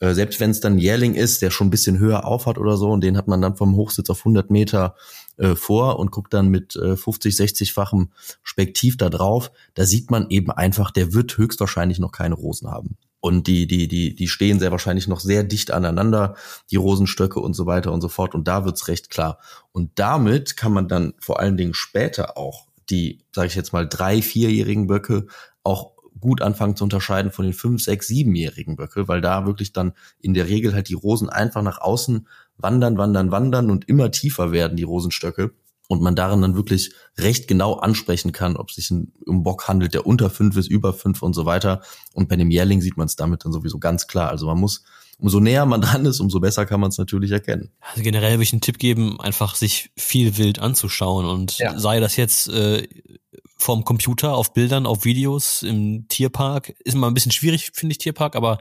[0.00, 2.90] äh, selbst wenn es dann Jährling ist, der schon ein bisschen höher aufhat oder so,
[2.90, 4.94] und den hat man dann vom Hochsitz auf 100 Meter
[5.40, 8.08] äh, vor und guckt dann mit äh, 50, 60-fachem
[8.42, 12.98] Spektiv da drauf, da sieht man eben einfach, der wird höchstwahrscheinlich noch keine Rosen haben.
[13.20, 16.36] Und die, die, die, die stehen sehr wahrscheinlich noch sehr dicht aneinander,
[16.70, 18.34] die Rosenstöcke und so weiter und so fort.
[18.34, 19.38] Und da wird's recht klar.
[19.72, 23.86] Und damit kann man dann vor allen Dingen später auch die, sage ich jetzt mal,
[23.86, 25.26] drei, vierjährigen Böcke
[25.62, 29.92] auch gut anfangen zu unterscheiden von den fünf, sechs, siebenjährigen Böcke, weil da wirklich dann
[30.20, 32.26] in der Regel halt die Rosen einfach nach außen
[32.62, 35.52] wandern, wandern, wandern und immer tiefer werden, die Rosenstöcke.
[35.88, 39.66] Und man darin dann wirklich recht genau ansprechen kann, ob es sich um einen Bock
[39.66, 41.82] handelt, der unter fünf ist, über fünf und so weiter.
[42.14, 44.28] Und bei dem Jährling sieht man es damit dann sowieso ganz klar.
[44.30, 44.84] Also man muss,
[45.18, 47.70] umso näher man dran ist, umso besser kann man es natürlich erkennen.
[47.90, 51.76] Also generell würde ich einen Tipp geben, einfach sich viel wild anzuschauen und Ja.
[51.76, 52.86] sei das jetzt äh,
[53.60, 56.70] vorm Computer, auf Bildern, auf Videos, im Tierpark.
[56.84, 58.58] Ist immer ein bisschen schwierig, finde ich, Tierpark, aber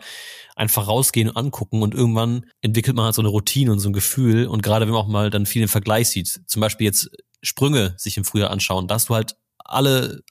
[0.56, 3.94] einfach rausgehen und angucken und irgendwann entwickelt man halt so eine Routine und so ein
[3.94, 7.10] Gefühl und gerade wenn man auch mal dann viel im Vergleich sieht, zum Beispiel jetzt
[7.42, 10.22] Sprünge sich im Frühjahr anschauen, da hast du halt alle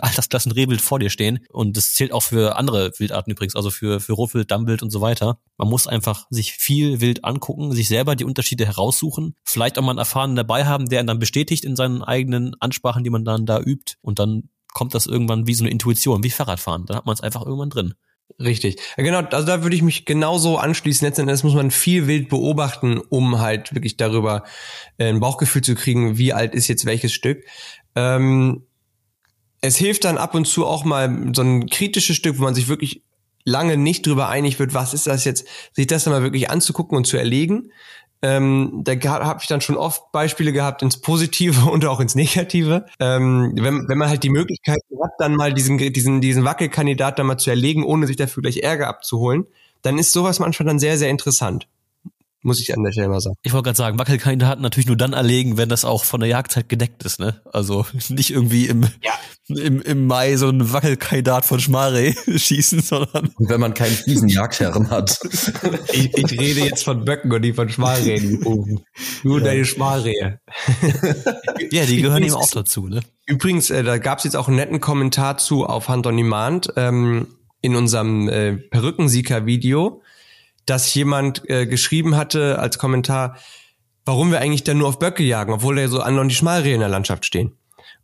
[0.00, 4.00] Altersklassen Rehwild vor dir stehen und das zählt auch für andere Wildarten übrigens, also für,
[4.00, 5.38] für Rotwild, Dammwild und so weiter.
[5.56, 9.90] Man muss einfach sich viel Wild angucken, sich selber die Unterschiede heraussuchen, vielleicht auch mal
[9.90, 13.60] einen Erfahrenen dabei haben, der dann bestätigt in seinen eigenen Ansprachen, die man dann da
[13.60, 16.84] übt und dann kommt das irgendwann wie so eine Intuition, wie Fahrradfahren.
[16.86, 17.94] Dann hat man es einfach irgendwann drin.
[18.40, 18.80] Richtig.
[18.96, 21.06] Genau, also da würde ich mich genauso anschließen.
[21.06, 24.44] Letzten muss man viel wild beobachten, um halt wirklich darüber
[24.98, 27.44] äh, ein Bauchgefühl zu kriegen, wie alt ist jetzt welches Stück.
[27.94, 28.66] Ähm,
[29.60, 32.68] es hilft dann ab und zu auch mal so ein kritisches Stück, wo man sich
[32.68, 33.02] wirklich
[33.44, 36.96] lange nicht drüber einig wird, was ist das jetzt, sich das dann mal wirklich anzugucken
[36.96, 37.70] und zu erlegen.
[38.22, 42.86] Ähm, da habe ich dann schon oft Beispiele gehabt ins Positive und auch ins Negative.
[42.98, 47.26] Ähm, wenn, wenn man halt die Möglichkeit hat, dann mal diesen, diesen, diesen Wackelkandidat dann
[47.26, 49.46] mal zu erlegen, ohne sich dafür gleich Ärger abzuholen,
[49.82, 51.68] dann ist sowas manchmal dann sehr, sehr interessant.
[52.44, 53.36] Muss ich an der Stelle mal sagen.
[53.42, 56.68] Ich wollte gerade sagen, Wackelkandidaten natürlich nur dann erlegen, wenn das auch von der Jagdzeit
[56.68, 57.40] gedeckt ist, ne?
[57.50, 58.86] Also nicht irgendwie im,
[59.48, 64.28] im, im Mai so ein Wackelkandidat von Schmaré schießen, sondern Und wenn man keinen fiesen
[64.28, 65.18] Jagdherren hat.
[65.92, 68.82] Ich, ich rede jetzt von Böcken und nicht von Schmalrehen.
[69.22, 70.40] Nur deine Schmalrehe.
[71.70, 73.00] ja, die gehören eben auch dazu, ne?
[73.26, 76.72] Übrigens, äh, da gab es jetzt auch einen netten Kommentar zu auf Hand on Demand
[76.76, 77.28] ähm,
[77.60, 80.02] in unserem äh, Perückensieger-Video,
[80.66, 83.38] dass jemand äh, geschrieben hatte als Kommentar,
[84.04, 86.74] warum wir eigentlich dann nur auf Böcke jagen, obwohl da so an und die Schmalrehe
[86.74, 87.56] in der Landschaft stehen.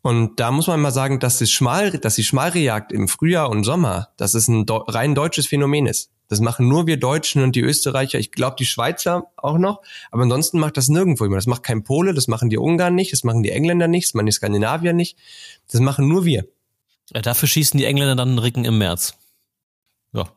[0.03, 3.65] Und da muss man mal sagen, dass, das Schmal, dass die Schmalrehjagd im Frühjahr und
[3.65, 6.11] Sommer, dass es ein rein deutsches Phänomen ist.
[6.29, 9.83] Das machen nur wir Deutschen und die Österreicher, ich glaube die Schweizer auch noch,
[10.13, 11.41] aber ansonsten macht das nirgendwo jemand.
[11.41, 14.15] Das macht kein Pole, das machen die Ungarn nicht, das machen die Engländer nicht, das
[14.15, 15.19] machen die Skandinavier nicht.
[15.71, 16.47] Das machen nur wir.
[17.13, 19.15] Ja, dafür schießen die Engländer dann einen Ricken im März.
[20.13, 20.29] Ja.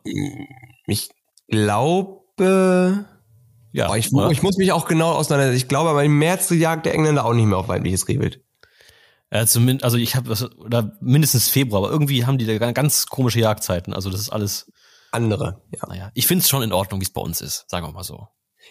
[0.87, 1.09] Ich
[1.47, 3.05] glaube,
[3.71, 5.57] Ja, Boah, ich, ich muss mich auch genau auseinandersetzen.
[5.57, 8.41] Ich glaube, aber im März jagt der Engländer auch nicht mehr auf weibliches Rehwild.
[9.31, 13.39] Ja, zumindest, also ich habe oder mindestens Februar, aber irgendwie haben die da ganz komische
[13.39, 13.93] Jagdzeiten.
[13.93, 14.71] Also das ist alles,
[15.13, 15.87] Andere, ja.
[15.87, 18.03] naja, ich finde es schon in Ordnung, wie es bei uns ist, sagen wir mal
[18.03, 18.27] so.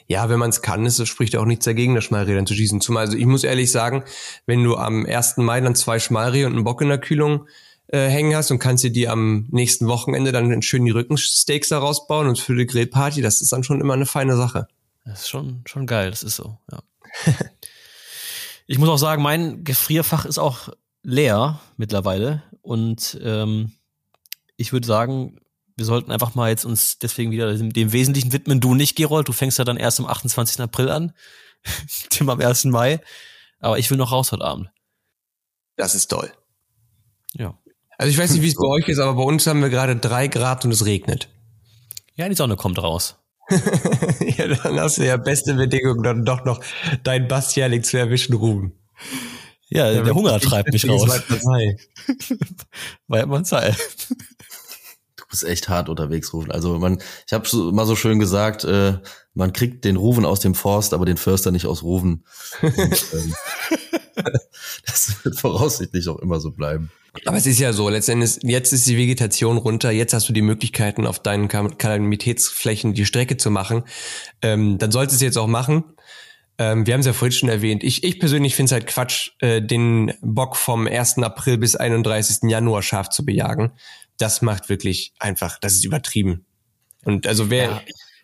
[0.07, 2.81] Ja, wenn man es kann, ist, es spricht auch nichts dagegen, das Schmalreh zu schießen.
[2.81, 4.05] Zumal, also ich muss ehrlich sagen,
[4.47, 5.37] wenn du am 1.
[5.39, 7.47] Mai dann zwei Schmalrehe und einen Bock in der Kühlung
[7.93, 11.79] äh, hängen hast und kannst dir die am nächsten Wochenende dann schön die Rückensteaks da
[11.79, 14.67] rausbauen und für die Grillparty, das ist dann schon immer eine feine Sache.
[15.05, 16.83] Das ist schon, schon geil, das ist so, ja.
[18.67, 20.71] ich muss auch sagen, mein Gefrierfach ist auch
[21.03, 23.73] leer mittlerweile und ähm,
[24.57, 25.39] ich würde sagen,
[25.77, 28.61] wir sollten einfach mal jetzt uns deswegen wieder dem, dem Wesentlichen widmen.
[28.61, 30.61] Du nicht, Gerold, du fängst ja dann erst am 28.
[30.61, 31.13] April an,
[32.11, 32.65] Tim am 1.
[32.65, 33.01] Mai,
[33.59, 34.71] aber ich will noch raus heute Abend.
[35.77, 36.33] Das ist toll.
[37.35, 37.59] Ja.
[38.03, 39.95] Also ich weiß nicht, wie es bei euch ist, aber bei uns haben wir gerade
[39.95, 41.29] drei Grad und es regnet.
[42.17, 43.15] Ja, die Sonne kommt raus.
[43.49, 46.61] ja, dann hast du ja beste Bedingungen, dann doch noch
[47.05, 48.73] dein Bastialik zu erwischen, Ruben.
[49.69, 51.09] Ja, der Hunger treibt mich raus.
[53.07, 53.77] Weil man Zeit.
[55.15, 56.51] Du bist echt hart unterwegs, Rufen.
[56.51, 58.99] Also man, ich habe so, mal so schön gesagt, äh,
[59.33, 62.25] man kriegt den Ruven aus dem Forst, aber den Förster nicht aus Ruven.
[62.63, 63.35] Und, ähm,
[64.87, 66.91] das wird voraussichtlich auch immer so bleiben.
[67.27, 70.43] Aber es ist ja so, letztendlich, jetzt ist die Vegetation runter, jetzt hast du die
[70.43, 73.85] Möglichkeiten, auf deinen Kalamitätsflächen die Strecke zu machen.
[74.41, 75.85] Ähm, dann solltest du es jetzt auch machen.
[76.57, 77.85] Ähm, wir haben es ja vorhin schon erwähnt.
[77.85, 81.19] Ich, ich persönlich finde es halt Quatsch, äh, den Bock vom 1.
[81.19, 82.51] April bis 31.
[82.51, 83.73] Januar scharf zu bejagen.
[84.17, 86.47] Das macht wirklich einfach, das ist übertrieben.
[87.05, 87.83] Und also wer, Ja.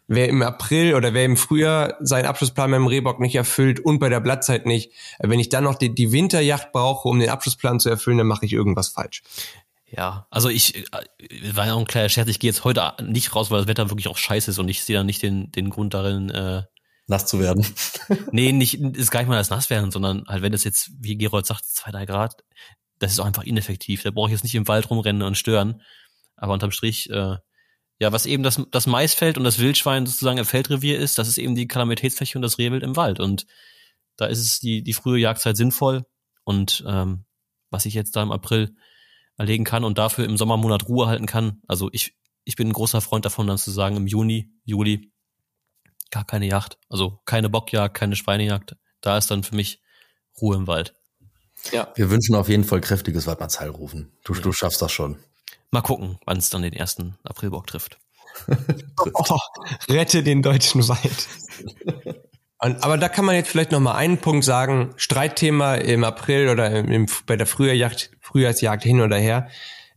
[0.08, 4.08] Wer im April oder wer im Frühjahr seinen Abschlussplan beim Rehbock nicht erfüllt und bei
[4.08, 7.90] der Blattzeit nicht, wenn ich dann noch die, die Winterjacht brauche, um den Abschlussplan zu
[7.90, 9.22] erfüllen, dann mache ich irgendwas falsch.
[9.90, 13.34] Ja, also ich, äh, war ja auch ein kleiner Scherz, ich gehe jetzt heute nicht
[13.34, 15.70] raus, weil das Wetter wirklich auch scheiße ist und ich sehe da nicht den, den
[15.70, 16.62] Grund darin, äh,
[17.06, 17.66] Nass zu werden.
[18.32, 21.46] nee, nicht, ist gar nicht mal das Nasswerden, sondern halt, wenn das jetzt, wie Gerold
[21.46, 22.44] sagt, zwei, drei Grad,
[22.98, 24.02] das ist auch einfach ineffektiv.
[24.02, 25.80] Da brauche ich jetzt nicht im Wald rumrennen und stören.
[26.36, 27.36] Aber unterm Strich, äh,
[27.98, 31.38] ja, was eben das, das Maisfeld und das Wildschwein sozusagen im Feldrevier ist, das ist
[31.38, 33.18] eben die Kalamitätsfläche und das Rehwild im Wald.
[33.18, 33.46] Und
[34.16, 36.04] da ist es die, die frühe Jagdzeit sinnvoll.
[36.44, 37.24] Und ähm,
[37.70, 38.74] was ich jetzt da im April
[39.36, 41.60] erlegen kann und dafür im Sommermonat Ruhe halten kann.
[41.66, 45.12] Also ich, ich bin ein großer Freund davon, dann zu sagen, im Juni, Juli
[46.10, 46.78] gar keine Jagd.
[46.88, 48.76] Also keine Bockjagd, keine Schweinejagd.
[49.00, 49.80] Da ist dann für mich
[50.40, 50.94] Ruhe im Wald.
[51.94, 54.12] Wir wünschen auf jeden Fall kräftiges Waldmannsheil rufen.
[54.24, 55.18] Du, du schaffst das schon.
[55.70, 57.98] Mal gucken, wann es dann den ersten Aprilbock trifft.
[59.14, 59.38] Oh,
[59.88, 61.28] rette den deutschen Wald.
[62.60, 64.92] Und, aber da kann man jetzt vielleicht noch mal einen Punkt sagen.
[64.96, 69.48] Streitthema im April oder im, im, bei der Frühjahrjagd, Frühjahrsjagd hin oder her.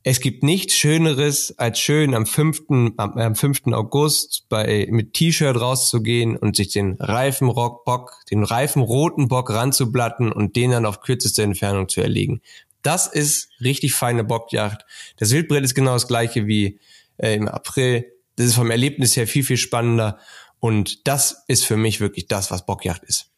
[0.04, 2.64] Es gibt nichts Schöneres, als schön am 5.
[2.70, 3.68] Am, am 5.
[3.68, 10.56] August bei, mit T-Shirt rauszugehen und sich den Reifenrock Bock, den reifenroten Bock ranzublatten und
[10.56, 12.42] den dann auf kürzeste Entfernung zu erlegen.
[12.82, 14.86] Das ist richtig feine Bockjagd.
[15.18, 16.80] Das Wildbrett ist genau das gleiche wie
[17.18, 18.06] äh, im April.
[18.36, 20.20] Das ist vom Erlebnis her viel, viel spannender.
[20.60, 23.32] Und das ist für mich wirklich das, was Bockjagd ist.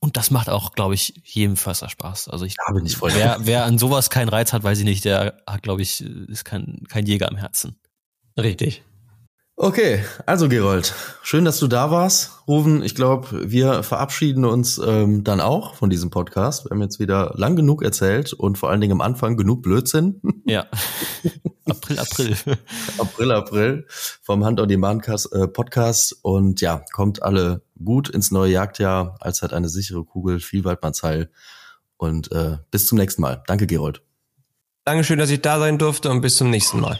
[0.00, 2.28] Und das macht auch, glaube ich, jedem Förster Spaß.
[2.28, 4.84] Also ich, Da bin ich voll wer, wer an sowas keinen Reiz hat, weiß ich
[4.84, 7.80] nicht, der hat, glaube ich, ist kein, kein Jäger am Herzen.
[8.36, 8.84] Richtig.
[9.60, 12.30] Okay, also Gerold, schön, dass du da warst.
[12.46, 16.64] Ruven, ich glaube, wir verabschieden uns ähm, dann auch von diesem Podcast.
[16.64, 20.22] Wir haben jetzt wieder lang genug erzählt und vor allen Dingen am Anfang genug Blödsinn.
[20.48, 20.66] Ja.
[21.66, 22.36] April, April.
[22.96, 23.86] April, April
[24.22, 26.16] vom Hand on Demand äh, Podcast.
[26.22, 29.18] Und ja, kommt alle gut ins neue Jagdjahr.
[29.20, 31.30] Allzeit eine sichere Kugel, viel Waldmannsheil.
[31.98, 33.42] Und äh, bis zum nächsten Mal.
[33.46, 34.00] Danke, Gerold.
[34.84, 36.98] Dankeschön, dass ich da sein durfte und bis zum nächsten Mal.